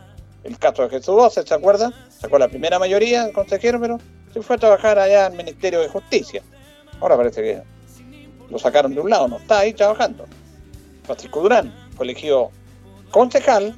[0.44, 1.92] El caso de Jesús Doce, ¿se acuerda?
[2.08, 3.98] Sacó la primera mayoría el consejero, pero
[4.32, 6.40] se fue a trabajar allá al Ministerio de Justicia.
[7.00, 7.62] Ahora parece que
[8.48, 10.24] lo sacaron de un lado, no está ahí trabajando.
[11.06, 12.50] Francisco Durán fue elegido
[13.10, 13.74] concejal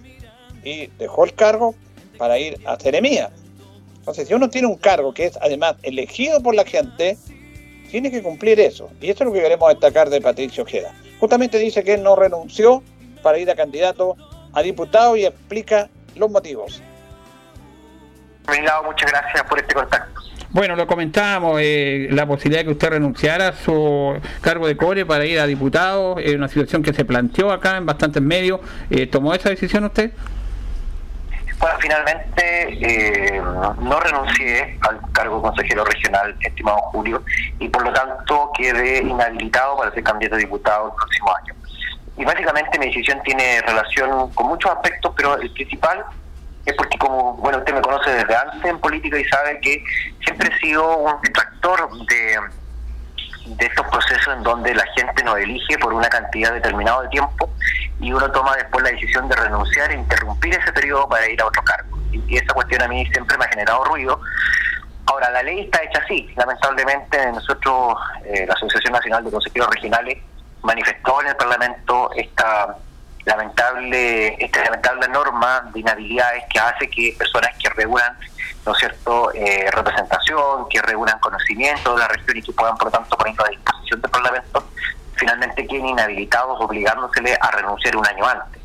[0.65, 1.75] y dejó el cargo
[2.19, 3.31] para ir a Ceremía.
[3.99, 7.17] Entonces, si uno tiene un cargo que es además elegido por la gente,
[7.91, 8.91] tiene que cumplir eso.
[9.01, 10.95] Y eso es lo que queremos destacar de Patricio Ojeda.
[11.21, 12.83] Justamente dice que él no renunció
[13.23, 14.17] para ir a candidato
[14.53, 16.83] a diputado y explica los motivos.
[18.85, 20.21] muchas gracias por este contacto.
[20.51, 25.05] Bueno, lo comentábamos, eh, la posibilidad de que usted renunciara a su cargo de core
[25.05, 28.61] para ir a diputado, es una situación que se planteó acá en bastantes medios.
[28.89, 30.11] Eh, ¿Tomó esa decisión usted?
[31.59, 32.39] Bueno, finalmente
[32.81, 33.43] eh,
[33.83, 37.23] no renuncié al cargo de consejero regional, estimado Julio,
[37.59, 41.55] y por lo tanto quedé inhabilitado para ser candidato a diputado el próximo año.
[42.17, 46.05] Y básicamente mi decisión tiene relación con muchos aspectos, pero el principal
[46.69, 49.83] es porque como, bueno, usted me conoce desde antes en política y sabe que
[50.25, 52.39] siempre he sido un detractor de,
[53.47, 57.51] de estos procesos en donde la gente nos elige por una cantidad determinada de tiempo
[58.01, 61.47] y uno toma después la decisión de renunciar e interrumpir ese periodo para ir a
[61.47, 61.99] otro cargo.
[62.13, 64.21] Y, esa cuestión a mí siempre me ha generado ruido.
[65.07, 66.29] Ahora, la ley está hecha así.
[66.37, 67.95] Lamentablemente, nosotros,
[68.25, 70.19] eh, la Asociación Nacional de Consejeros Regionales,
[70.63, 72.77] manifestó en el Parlamento esta
[73.29, 78.17] lamentable esta lamentable norma de inhabilidades que hace que personas que regulan
[78.67, 82.91] no cierto eh, representación que regulan conocimiento de la región y que puedan por lo
[82.91, 84.65] tanto ponerlo a disposición del Parlamento
[85.15, 88.63] finalmente queden inhabilitados obligándosele a renunciar un año antes.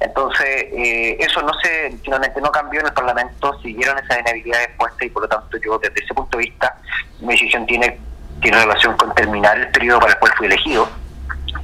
[0.00, 5.06] Entonces eh, eso no se finalmente no cambió en el Parlamento siguieron esas inhabilidades puestas
[5.06, 6.76] y por lo tanto yo desde ese punto de vista
[7.20, 8.00] mi decisión tiene
[8.40, 10.88] tiene relación con terminar el periodo para el cual fui elegido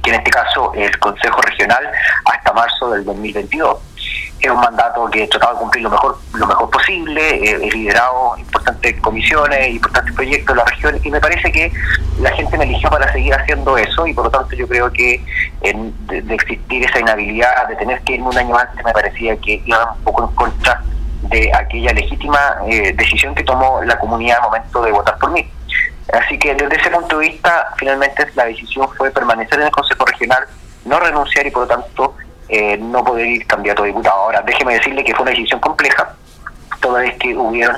[0.09, 1.83] en este caso el Consejo Regional
[2.25, 3.77] hasta marzo del 2022.
[4.39, 8.37] Es un mandato que he tratado de cumplir lo mejor lo mejor posible, he liderado
[8.37, 11.71] importantes comisiones, importantes proyectos en la región y me parece que
[12.19, 15.23] la gente me eligió para seguir haciendo eso y por lo tanto yo creo que
[15.61, 19.93] de, existir esa inhabilidad, de tener que irme un año antes, me parecía que iba
[19.93, 20.83] un poco en contra
[21.23, 25.49] de aquella legítima eh, decisión que tomó la comunidad al momento de votar por mí.
[26.13, 30.05] Así que desde ese punto de vista, finalmente la decisión fue permanecer en el Consejo
[30.05, 30.45] Regional,
[30.85, 32.15] no renunciar y por lo tanto
[32.47, 34.15] eh, no poder ir candidato a diputado.
[34.15, 36.15] Ahora, déjeme decirle que fue una decisión compleja,
[36.79, 37.77] toda vez que hubieron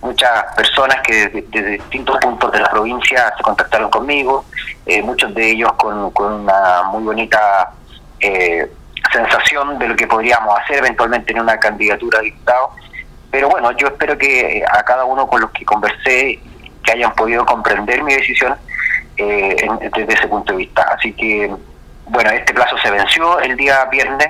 [0.00, 4.44] muchas personas que desde, distintos puntos de la provincia se contactaron conmigo,
[4.86, 7.72] eh, muchos de ellos con, una muy bonita
[8.20, 8.70] eh,
[9.12, 12.70] sensación de lo que podríamos hacer eventualmente en una candidatura a diputado.
[13.30, 16.40] Pero bueno, yo espero que a cada uno con los que conversé
[16.88, 18.56] que hayan podido comprender mi decisión
[19.18, 19.56] eh,
[19.94, 20.82] desde ese punto de vista.
[20.96, 21.54] Así que,
[22.06, 24.28] bueno, este plazo se venció el día viernes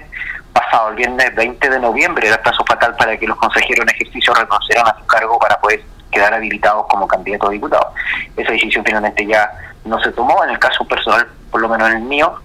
[0.53, 3.95] pasado, el viernes 20 de noviembre, era el plazo fatal para que los consejeros en
[3.95, 7.95] ejercicio reconocieran a su cargo para poder quedar habilitados como candidatos a diputados.
[8.37, 9.53] Esa decisión finalmente ya
[9.85, 12.41] no se tomó, en el caso personal, por lo menos en el mío,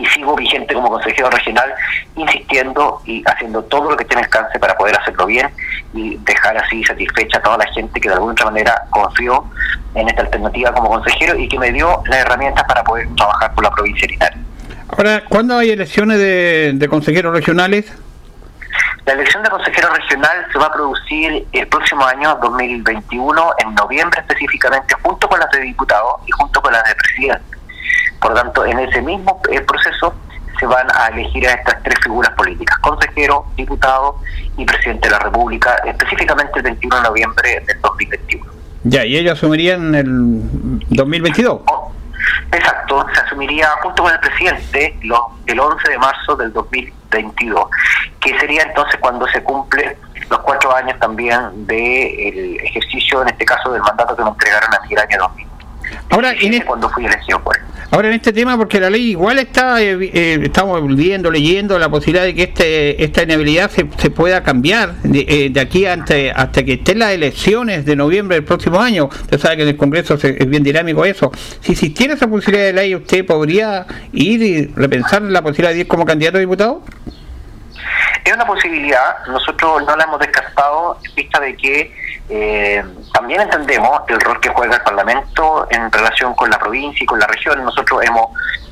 [0.00, 1.72] y sigo vigente como consejero regional,
[2.16, 5.48] insistiendo y haciendo todo lo que tiene alcance para poder hacerlo bien
[5.92, 9.44] y dejar así satisfecha a toda la gente que de alguna otra manera confió
[9.94, 13.64] en esta alternativa como consejero y que me dio las herramientas para poder trabajar por
[13.64, 14.18] la provincia de
[14.96, 17.92] Ahora, ¿cuándo hay elecciones de, de consejeros regionales?
[19.06, 24.20] La elección de consejero regional se va a producir el próximo año 2021, en noviembre
[24.20, 27.59] específicamente, junto con las de diputados y junto con las de presidente.
[28.20, 30.14] Por lo tanto, en ese mismo eh, proceso
[30.58, 34.16] se van a elegir a estas tres figuras políticas, consejero, diputado
[34.58, 38.52] y presidente de la República, específicamente el 21 de noviembre del 2021.
[38.84, 40.06] Ya, ¿y ellos asumirían el
[40.90, 41.62] 2022?
[42.52, 44.98] exacto, se asumiría junto con el presidente
[45.46, 47.68] el 11 de marzo del 2022,
[48.20, 49.96] que sería entonces cuando se cumple
[50.28, 54.80] los cuatro años también del ejercicio, en este caso del mandato que me entregaron a
[54.80, 55.49] mí el año 2000.
[56.10, 57.62] Ahora, en cuando fui elegido por él.
[57.92, 61.88] Ahora en este tema, porque la ley igual está, eh, eh, estamos viendo, leyendo la
[61.88, 66.30] posibilidad de que este, esta inhabilidad se, se pueda cambiar de, eh, de aquí ante,
[66.30, 69.06] hasta que estén las elecciones de noviembre del próximo año.
[69.06, 71.32] Usted sabe que en el Congreso es bien dinámico eso.
[71.60, 75.88] Si existiera esa posibilidad de ley, ¿usted podría ir y repensar la posibilidad de ir
[75.88, 76.84] como candidato a diputado?
[78.24, 81.92] Es una posibilidad, nosotros no la hemos descartado en vista de que
[82.32, 87.06] Eh, también entendemos el rol que juega el Parlamento en relación con la provincia y
[87.06, 87.62] con la región.
[87.64, 88.26] Nosotros hemos,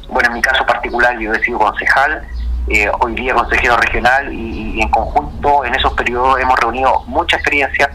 [0.09, 2.22] bueno, en mi caso particular yo he sido concejal,
[2.68, 7.90] eh, hoy día consejero regional y, en conjunto en esos periodos hemos reunido mucha experiencia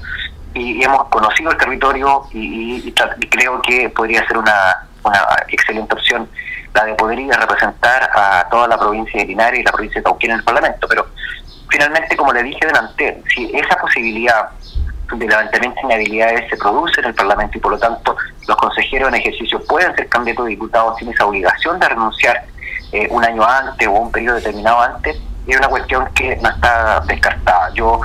[0.53, 2.93] y, hemos conocido el territorio y,
[3.29, 6.27] creo que podría ser una, una excelente opción
[6.73, 10.01] la de poder ir a representar a toda la provincia de Linares y la provincia
[10.01, 10.87] de Cauquén en el Parlamento.
[10.89, 11.07] Pero
[11.69, 14.49] finalmente, como le dije delante, si esa posibilidad
[15.19, 18.15] de levantamiento de inhabilidades se produce en el Parlamento y por lo tanto
[18.47, 22.43] los consejeros en ejercicio pueden ser candidatos a diputados sin esa obligación de renunciar
[22.91, 27.01] eh, un año antes o un periodo determinado antes, es una cuestión que no está
[27.07, 27.71] descartada.
[27.73, 27.99] Yo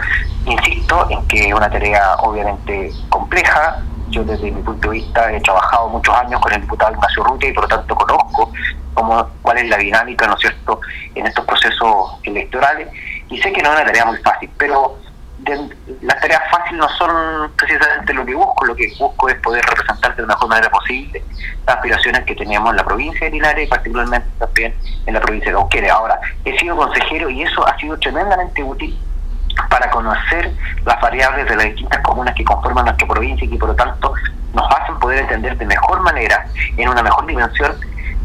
[0.46, 3.82] insisto en que es una tarea obviamente compleja.
[4.08, 7.50] Yo desde mi punto de vista he trabajado muchos años con el diputado Ignacio Rutia
[7.50, 8.50] y por lo tanto conozco
[8.94, 10.80] cómo, cuál es la dinámica, ¿no es cierto?,
[11.14, 12.88] en estos procesos electorales
[13.28, 14.96] y sé que no es una tarea muy fácil, pero
[16.02, 20.14] las tareas fáciles no son precisamente lo que busco, lo que busco es poder representar
[20.16, 21.22] de la mejor manera posible
[21.66, 24.74] las aspiraciones que tenemos en la provincia de Linares y particularmente también
[25.06, 25.90] en la provincia de Cauquenes.
[25.90, 28.98] Ahora, he sido consejero y eso ha sido tremendamente útil
[29.70, 30.52] para conocer
[30.84, 34.12] las variables de las distintas comunas que conforman nuestra provincia y que por lo tanto
[34.54, 37.74] nos hacen poder entender de mejor manera, en una mejor dimensión,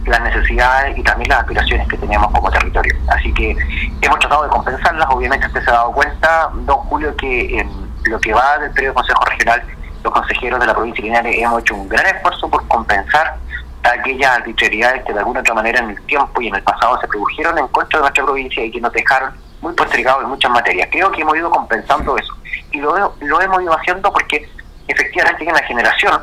[0.05, 2.95] las necesidades y también las aspiraciones que tenemos como territorio.
[3.07, 3.55] Así que
[4.01, 5.07] hemos tratado de compensarlas.
[5.09, 7.69] Obviamente usted se ha dado cuenta, don Julio, que en
[8.05, 9.63] lo que va del periodo de Consejo Regional,
[10.03, 13.37] los consejeros de la provincia de Linares hemos hecho un gran esfuerzo por compensar
[13.83, 17.07] aquellas arbitrariedades que de alguna otra manera en el tiempo y en el pasado se
[17.07, 20.87] produjeron en contra de nuestra provincia y que nos dejaron muy postergados en muchas materias.
[20.91, 22.33] Creo que hemos ido compensando eso
[22.71, 24.49] y lo, lo hemos ido haciendo porque
[24.87, 26.21] efectivamente hay una generación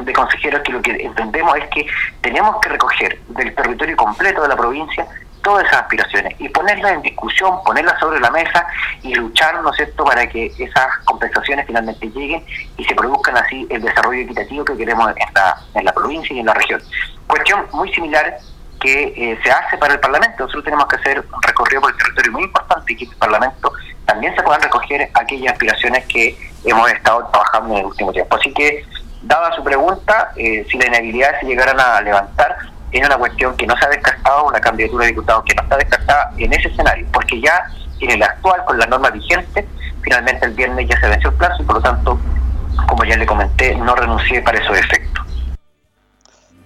[0.00, 1.86] de consejeros que lo que entendemos es que
[2.20, 5.06] tenemos que recoger del territorio completo de la provincia
[5.42, 8.66] todas esas aspiraciones y ponerlas en discusión, ponerlas sobre la mesa
[9.02, 12.42] y luchar, ¿no es cierto?, para que esas compensaciones finalmente lleguen
[12.78, 16.40] y se produzcan así el desarrollo equitativo que queremos en la, en la provincia y
[16.40, 16.82] en la región.
[17.26, 18.38] Cuestión muy similar
[18.80, 20.44] que eh, se hace para el Parlamento.
[20.44, 23.72] Nosotros tenemos que hacer un recorrido por el territorio muy importante y que el Parlamento
[24.06, 28.36] también se puedan recoger aquellas aspiraciones que hemos estado trabajando en el último tiempo.
[28.36, 28.84] Así que
[29.24, 32.56] dada su pregunta, eh, si la inhabilidad se llegaran a levantar,
[32.92, 35.76] es una cuestión que no se ha descartado, una candidatura de diputados que no está
[35.76, 37.64] descartada en ese escenario, porque ya
[38.00, 39.66] en el actual, con la norma vigente,
[40.02, 42.18] finalmente el viernes ya se venció el plazo y por lo tanto,
[42.86, 45.24] como ya le comenté, no renuncié para esos efectos.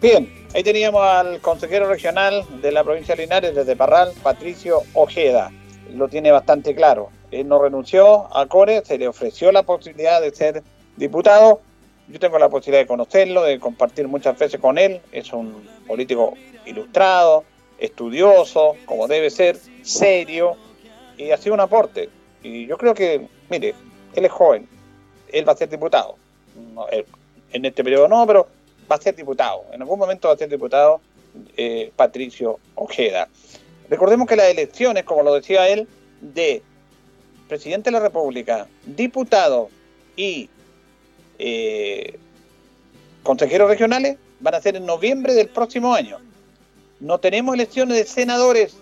[0.00, 5.50] Bien, ahí teníamos al consejero regional de la provincia de Linares, desde Parral, Patricio Ojeda.
[5.94, 7.10] Lo tiene bastante claro.
[7.30, 10.62] Él no renunció a Core, se le ofreció la posibilidad de ser
[10.96, 11.60] diputado,
[12.08, 15.00] yo tengo la posibilidad de conocerlo, de compartir muchas veces con él.
[15.12, 16.34] Es un político
[16.66, 17.44] ilustrado,
[17.78, 20.56] estudioso, como debe ser, serio,
[21.16, 22.08] y ha sido un aporte.
[22.42, 23.74] Y yo creo que, mire,
[24.14, 24.68] él es joven,
[25.32, 26.16] él va a ser diputado.
[27.52, 28.48] en este periodo no, pero
[28.90, 29.64] va a ser diputado.
[29.72, 31.00] En algún momento va a ser diputado
[31.56, 33.28] eh, Patricio Ojeda.
[33.90, 35.86] Recordemos que las elecciones, como lo decía él,
[36.20, 36.62] de
[37.48, 39.70] presidente de la República, diputado
[40.16, 40.50] y
[41.38, 42.18] eh,
[43.22, 46.18] consejeros regionales van a ser en noviembre del próximo año.
[47.00, 48.76] No tenemos elecciones de senadores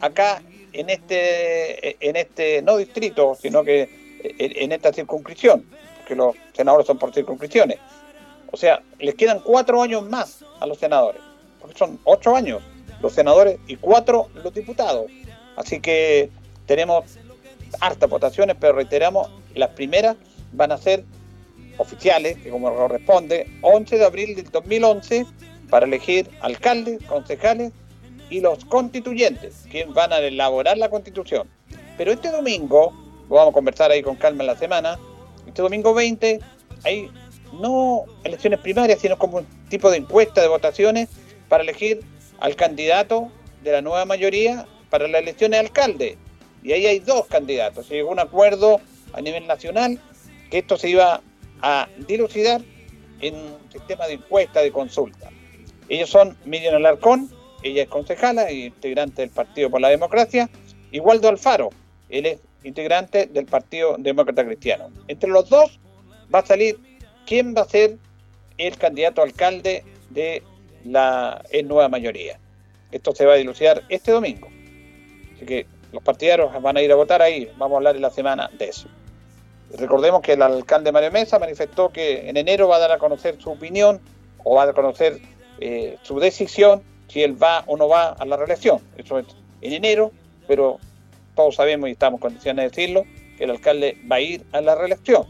[0.00, 4.02] acá en este, en este no distrito, sino que
[4.38, 5.64] en esta circunscripción,
[5.98, 7.78] porque los senadores son por circunscripciones.
[8.50, 11.20] O sea, les quedan cuatro años más a los senadores,
[11.60, 12.62] porque son ocho años
[13.00, 15.10] los senadores y cuatro los diputados.
[15.56, 16.30] Así que
[16.66, 17.04] tenemos
[17.80, 20.16] hartas votaciones, pero reiteramos, las primeras
[20.52, 21.04] van a ser
[21.78, 25.26] oficiales, que como corresponde, 11 de abril del 2011,
[25.70, 27.72] para elegir alcaldes, concejales
[28.30, 31.48] y los constituyentes, quienes van a elaborar la constitución.
[31.96, 32.92] Pero este domingo,
[33.28, 34.98] vamos a conversar ahí con calma en la semana,
[35.46, 36.40] este domingo 20
[36.84, 37.10] hay
[37.60, 41.08] no elecciones primarias, sino como un tipo de encuesta de votaciones
[41.48, 42.00] para elegir
[42.40, 43.30] al candidato
[43.62, 46.18] de la nueva mayoría para la elección de alcalde.
[46.62, 47.86] Y ahí hay dos candidatos.
[47.86, 48.80] Se llegó un acuerdo
[49.12, 50.00] a nivel nacional
[50.50, 51.22] que esto se iba
[51.62, 52.60] a dilucidar
[53.20, 55.30] en un sistema de encuesta, de consulta.
[55.88, 57.30] Ellos son Miriam Alarcón,
[57.62, 60.50] ella es concejala e integrante del Partido por la Democracia,
[60.90, 61.70] y Waldo Alfaro,
[62.08, 64.90] él es integrante del Partido Demócrata Cristiano.
[65.08, 65.80] Entre los dos
[66.32, 66.78] va a salir
[67.26, 67.96] quién va a ser
[68.58, 70.42] el candidato alcalde de
[70.84, 72.38] la nueva mayoría.
[72.90, 74.48] Esto se va a dilucidar este domingo.
[75.34, 77.50] Así que los partidarios van a ir a votar ahí.
[77.56, 78.88] Vamos a hablar en la semana de eso.
[79.78, 83.40] Recordemos que el alcalde Mario Mesa manifestó que en enero va a dar a conocer
[83.40, 84.00] su opinión
[84.44, 85.18] o va a dar a conocer
[85.60, 88.80] eh, su decisión si él va o no va a la reelección.
[88.96, 89.26] Eso es
[89.60, 90.12] en enero,
[90.46, 90.78] pero
[91.34, 93.04] todos sabemos y estamos en condiciones de decirlo
[93.38, 95.26] que el alcalde va a ir a la reelección.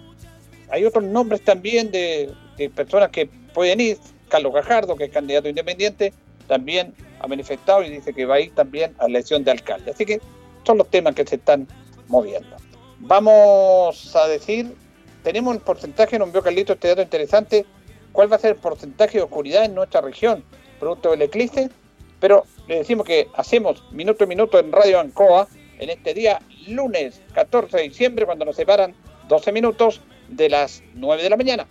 [0.70, 2.34] hay otros nombres también de,
[2.74, 3.98] personas que pueden ir.
[4.28, 6.14] Carlos Gajardo, que es candidato independiente,
[6.46, 9.90] también ha manifestado y dice que va a ir también a la elección de alcalde.
[9.90, 10.20] Así que
[10.64, 11.68] son los temas que se están
[12.08, 12.61] moviendo.
[13.04, 14.76] Vamos a decir,
[15.24, 17.66] tenemos el porcentaje, no veo Carlito este dato interesante,
[18.12, 20.44] cuál va a ser el porcentaje de oscuridad en nuestra región,
[20.78, 21.68] producto del eclipse,
[22.20, 25.48] pero le decimos que hacemos minuto a minuto en Radio Ancoa
[25.80, 26.38] en este día
[26.68, 28.94] lunes 14 de diciembre cuando nos separan
[29.26, 31.66] 12 minutos de las 9 de la mañana.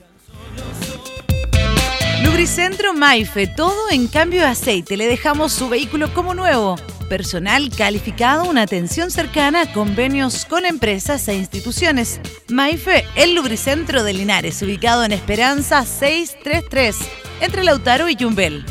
[2.42, 4.98] Lubricentro Maife, todo en cambio de aceite.
[4.98, 6.76] Le dejamos su vehículo como nuevo.
[7.08, 12.20] Personal calificado, una atención cercana, convenios con empresas e instituciones.
[12.50, 16.98] Maife, el Lubricentro de Linares, ubicado en Esperanza 633,
[17.42, 18.66] entre Lautaro y Yumbel.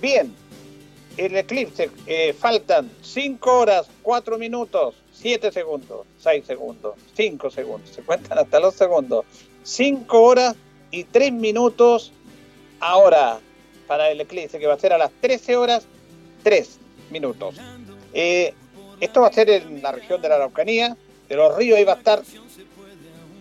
[0.00, 0.34] Bien,
[1.18, 8.00] el eclipse, eh, faltan 5 horas, 4 minutos, 7 segundos, 6 segundos, 5 segundos, se
[8.00, 9.26] cuentan hasta los segundos.
[9.62, 10.56] 5 horas
[10.90, 12.12] y 3 minutos
[12.80, 13.38] ahora
[13.86, 15.86] para el eclipse, que va a ser a las 13 horas
[16.42, 16.78] 3
[17.10, 17.56] minutos.
[18.12, 18.54] Eh,
[19.00, 20.96] esto va a ser en la región de la Araucanía,
[21.28, 22.22] de los ríos ahí va a estar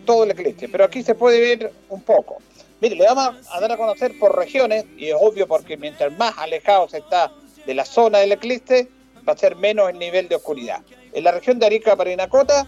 [0.05, 2.37] todo el eclipse, pero aquí se puede ver un poco.
[2.81, 6.37] Mire, le vamos a dar a conocer por regiones, y es obvio porque mientras más
[6.37, 7.31] alejado se está
[7.65, 8.87] de la zona del eclipse,
[9.27, 10.81] va a ser menos el nivel de oscuridad.
[11.13, 12.65] En la región de Arica, Parinacota,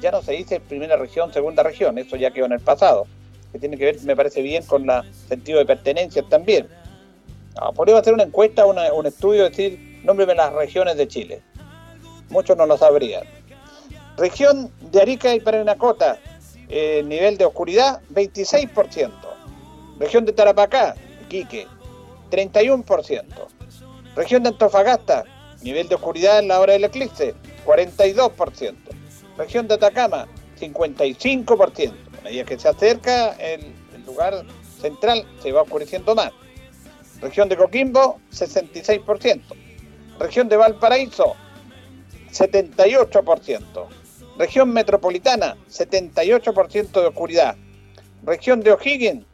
[0.00, 3.06] ya no se dice primera región, segunda región, eso ya quedó en el pasado,
[3.52, 6.68] que tiene que ver, me parece bien, con el sentido de pertenencia también.
[7.56, 11.42] Ah, podría hacer una encuesta, un estudio, decir, nómbreme las regiones de Chile.
[12.28, 13.24] Muchos no lo sabrían.
[14.16, 16.18] Región de Arica y Parinacota,
[16.68, 19.10] eh, nivel de oscuridad, 26%.
[19.98, 20.94] Región de Tarapacá,
[21.24, 21.66] Iquique,
[22.30, 23.24] 31%.
[24.14, 25.24] Región de Antofagasta,
[25.62, 27.34] nivel de oscuridad en la hora del eclipse,
[27.64, 28.76] 42%.
[29.36, 30.28] Región de Atacama,
[30.58, 32.09] 55%.
[32.20, 33.74] A medida que se acerca el,
[34.06, 34.44] lugar
[34.80, 36.30] central, se va oscureciendo más.
[37.20, 39.42] Región de Coquimbo, 66%.
[40.18, 41.34] Región de Valparaíso,
[42.32, 43.86] 78%.
[44.38, 47.56] Región metropolitana, 78% de oscuridad.
[48.22, 49.24] Región de O'Higgins,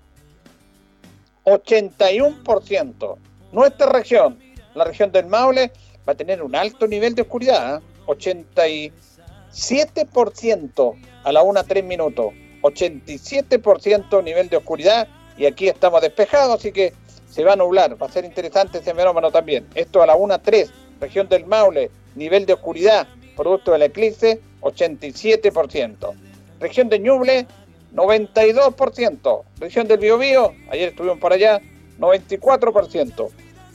[1.45, 3.17] 81%.
[3.53, 4.39] Nuestra región,
[4.75, 5.71] la región del Maule,
[6.07, 7.81] va a tener un alto nivel de oscuridad, ¿eh?
[8.07, 12.35] 87% a la 1 3 minutos,
[12.67, 16.93] 87% nivel de oscuridad y aquí estamos despejados, así que
[17.29, 19.67] se va a nublar, va a ser interesante ese fenómeno también.
[19.75, 23.07] Esto a la 1 3, región del Maule, nivel de oscuridad,
[23.37, 26.15] producto del eclipse, 87%.
[26.61, 27.47] Región de Ñuble,
[27.95, 29.43] 92%.
[29.61, 31.61] Región del Biobío, ayer estuvimos por allá,
[31.99, 33.29] 94%.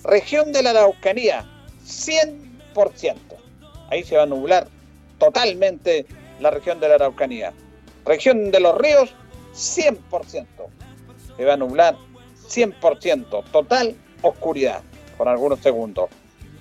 [0.03, 1.45] Región de la Araucanía,
[1.85, 3.15] 100%.
[3.89, 4.67] Ahí se va a nublar
[5.19, 6.05] totalmente
[6.39, 7.53] la región de la Araucanía.
[8.05, 9.13] Región de los ríos,
[9.53, 10.45] 100%.
[11.37, 11.95] Se va a nublar
[12.47, 13.43] 100%.
[13.51, 14.81] Total oscuridad
[15.17, 16.09] por algunos segundos.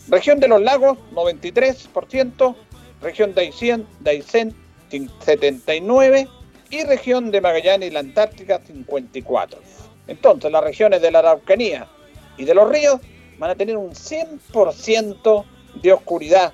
[0.08, 2.54] Región de los lagos, 93%.
[3.00, 4.54] Región de Aysén, de Aysén
[4.90, 6.28] 79%
[6.70, 9.58] y región de Magallanes y la Antártica 54.
[10.06, 11.88] Entonces las regiones de la Araucanía
[12.36, 13.00] y de los ríos
[13.38, 15.44] van a tener un 100%
[15.82, 16.52] de oscuridad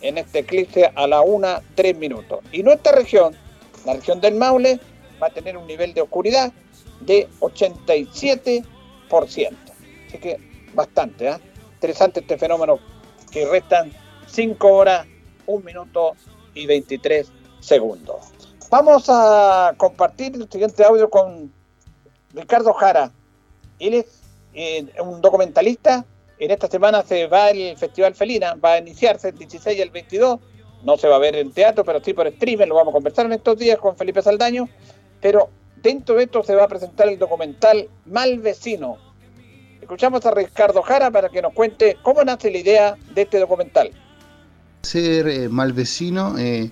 [0.00, 2.40] en este eclipse a la 1, 3 minutos.
[2.52, 3.34] Y nuestra región,
[3.86, 4.78] la región del Maule,
[5.22, 6.52] va a tener un nivel de oscuridad
[7.00, 8.66] de 87%.
[10.08, 11.38] Así que bastante, ¿eh?
[11.74, 12.78] interesante este fenómeno
[13.30, 13.92] que restan
[14.26, 15.06] 5 horas,
[15.46, 16.14] 1 minuto
[16.54, 17.30] y 23
[17.60, 18.32] segundos.
[18.70, 21.52] Vamos a compartir el siguiente audio con
[22.34, 23.12] Ricardo Jara.
[23.78, 24.06] Él es
[24.54, 26.04] eh, un documentalista.
[26.38, 29.90] En esta semana se va el Festival Felina, va a iniciarse el 16 y el
[29.90, 30.40] 22.
[30.86, 32.68] No se va a ver en teatro, pero sí por streaming.
[32.68, 34.68] Lo vamos a conversar en estos días con Felipe Saldaño.
[35.20, 35.50] Pero
[35.82, 38.96] dentro de esto se va a presentar el documental Mal Vecino.
[39.80, 43.90] Escuchamos a Ricardo Jara para que nos cuente cómo nace la idea de este documental.
[44.82, 46.70] Ser eh, mal vecino eh,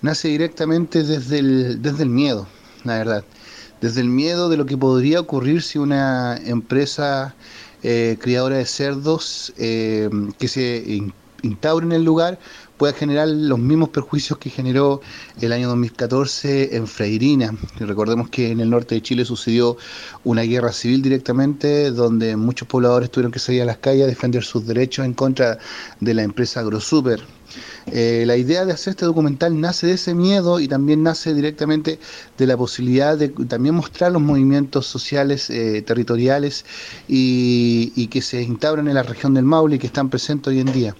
[0.00, 2.46] nace directamente desde el, desde el miedo,
[2.84, 3.24] la verdad.
[3.80, 7.34] Desde el miedo de lo que podría ocurrir si una empresa
[7.82, 10.08] eh, criadora de cerdos eh,
[10.38, 11.02] que se
[11.42, 12.38] in, instaure en el lugar
[12.76, 15.00] pueda generar los mismos perjuicios que generó
[15.40, 17.54] el año 2014 en Freirina.
[17.78, 19.76] Recordemos que en el norte de Chile sucedió
[20.24, 24.44] una guerra civil directamente, donde muchos pobladores tuvieron que salir a las calles a defender
[24.44, 25.58] sus derechos en contra
[26.00, 27.22] de la empresa AgroSuper.
[27.86, 31.98] Eh, la idea de hacer este documental nace de ese miedo y también nace directamente
[32.36, 36.64] de la posibilidad de también mostrar los movimientos sociales eh, territoriales
[37.08, 40.60] y, y, que se instauran en la región del Maule y que están presentes hoy
[40.60, 40.96] en día.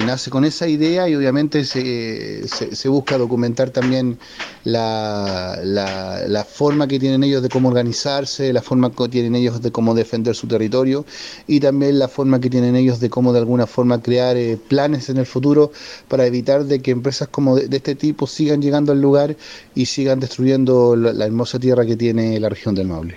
[0.00, 4.18] Nace con esa idea y obviamente se, se, busca documentar también
[4.64, 9.70] la, la, forma que tienen ellos de cómo organizarse, la forma que tienen ellos de
[9.70, 11.04] cómo defender su territorio
[11.46, 15.10] y también la forma que tienen ellos de cómo de alguna forma crear eh, planes
[15.10, 15.72] en el futuro
[16.08, 19.36] para evitar de que empresas como de, este tipo sigan llegando al lugar
[19.74, 23.16] y sigan destruyendo la, hermosa tierra que tiene la región del Maule.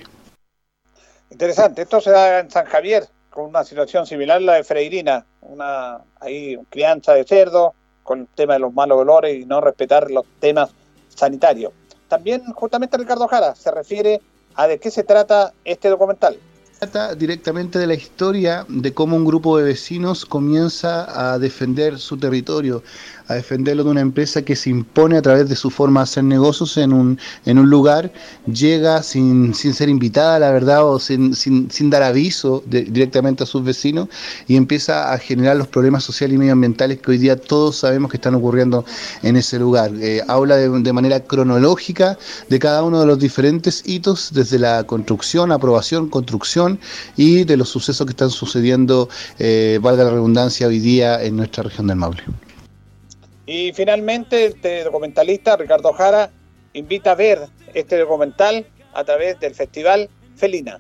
[1.30, 5.26] Interesante, esto se da en San Javier, con una situación similar a la de Freirina,
[5.48, 7.74] una ahí crianza de cerdo,
[8.04, 10.72] con el tema de los malos olores y no respetar los temas
[11.10, 11.74] sanitarios.
[12.08, 14.22] También justamente Ricardo Jara se refiere
[14.54, 16.38] a de qué se trata este documental
[16.80, 22.18] trata directamente de la historia de cómo un grupo de vecinos comienza a defender su
[22.18, 22.84] territorio,
[23.28, 26.24] a defenderlo de una empresa que se impone a través de su forma de hacer
[26.26, 28.12] negocios en un, en un lugar,
[28.46, 33.48] llega sin, sin ser invitada, la verdad, o sin, sin, sin dar aviso directamente a
[33.48, 34.10] sus vecinos
[34.48, 38.18] y empieza a generar los problemas sociales y medioambientales que hoy día todos sabemos que
[38.18, 38.86] están ocurriendo
[39.24, 39.92] en ese lugar.
[40.02, 42.18] Eh, habla de, de manera cronológica
[42.50, 46.65] de cada uno de los diferentes hitos, desde la construcción, aprobación, construcción
[47.16, 49.10] y de los sucesos que están sucediendo,
[49.40, 52.24] eh, valga la redundancia, hoy día en nuestra región del Maule.
[53.46, 56.32] Y finalmente, este documentalista, Ricardo Jara,
[56.74, 60.80] invita a ver este documental a través del Festival Felina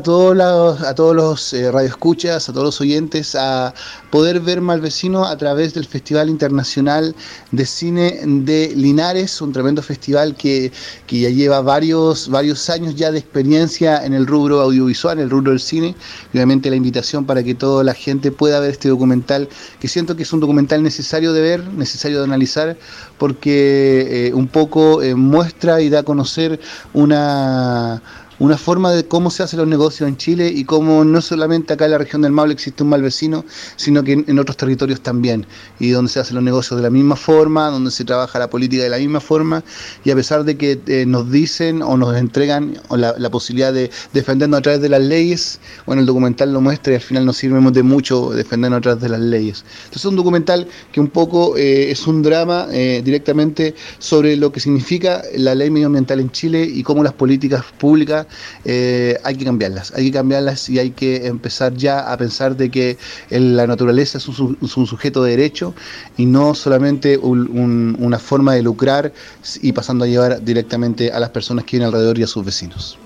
[0.00, 3.74] a todos los, a todos los eh, radioescuchas, a todos los oyentes, a
[4.10, 7.14] poder ver Malvecino a través del Festival Internacional
[7.50, 10.72] de Cine de Linares, un tremendo festival que,
[11.06, 15.30] que, ya lleva varios, varios años ya de experiencia en el rubro audiovisual, en el
[15.30, 15.94] rubro del cine,
[16.32, 20.16] y obviamente la invitación para que toda la gente pueda ver este documental, que siento
[20.16, 22.78] que es un documental necesario de ver, necesario de analizar,
[23.18, 26.58] porque eh, un poco eh, muestra y da a conocer
[26.94, 28.02] una
[28.40, 31.84] una forma de cómo se hacen los negocios en Chile y cómo no solamente acá
[31.84, 33.44] en la región del Maule existe un mal vecino,
[33.76, 35.46] sino que en, otros territorios también,
[35.78, 38.82] y donde se hacen los negocios de la misma forma, donde se trabaja la política
[38.82, 39.62] de la misma forma,
[40.04, 44.58] y a pesar de que eh, nos dicen o nos entregan la, posibilidad de defendernos
[44.58, 47.60] a través de las leyes, bueno, el documental lo muestra y al final nos sirve
[47.70, 49.64] de mucho defendernos a través de las leyes.
[49.84, 54.50] Entonces es un documental que un poco eh, es un drama eh, directamente sobre lo
[54.50, 58.26] que significa la ley medioambiental en Chile y cómo las políticas públicas
[58.64, 62.70] eh, hay que cambiarlas, hay que cambiarlas y hay que empezar ya a pensar de
[62.70, 62.98] que
[63.30, 65.74] la naturaleza es un, sujeto de derecho
[66.16, 69.12] y no solamente una forma de lucrar
[69.62, 72.98] y pasando a llevar directamente a las personas que viven alrededor y a sus vecinos.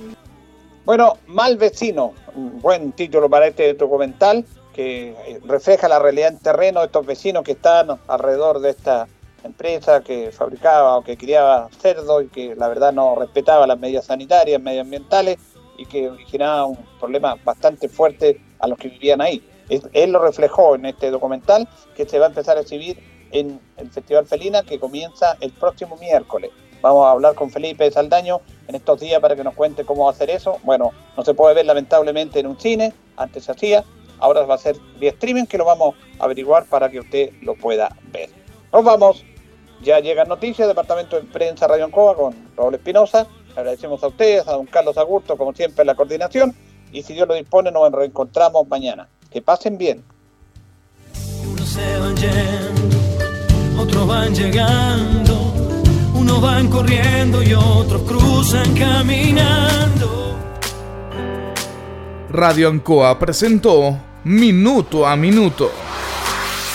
[0.84, 4.44] Bueno, Mal Vecino, buen título para este documental
[4.74, 9.06] que refleja la realidad en terreno de estos vecinos que están alrededor de esta
[9.44, 14.06] empresa que fabricaba o que criaba cerdo y que la verdad no respetaba las medidas
[14.06, 15.38] sanitarias, medioambientales
[15.76, 19.42] y que originaba un problema bastante fuerte a los que vivían ahí.
[19.68, 22.98] Él lo reflejó en este documental que se va a empezar a exhibir
[23.32, 26.50] en el Festival Felina que comienza el próximo miércoles.
[26.80, 30.10] Vamos a hablar con Felipe Saldaño en estos días para que nos cuente cómo va
[30.10, 30.58] a hacer eso.
[30.64, 33.84] Bueno, no se puede ver lamentablemente en un cine, antes se hacía,
[34.18, 37.54] ahora va a ser vía streaming que lo vamos a averiguar para que usted lo
[37.54, 38.28] pueda ver.
[38.72, 39.24] Nos vamos.
[39.84, 43.26] Ya llegan noticias, Departamento de Prensa Radio Ancoa con Raúl Espinosa.
[43.54, 46.54] Agradecemos a ustedes, a don Carlos Agurto, como siempre, la coordinación.
[46.90, 49.06] Y si Dios lo dispone, nos reencontramos mañana.
[49.30, 50.02] Que pasen bien.
[51.46, 55.52] Unos se van yendo, otros van llegando.
[56.14, 60.34] Unos van corriendo y otros cruzan caminando.
[62.30, 65.70] Radio Ancoa presentó Minuto a Minuto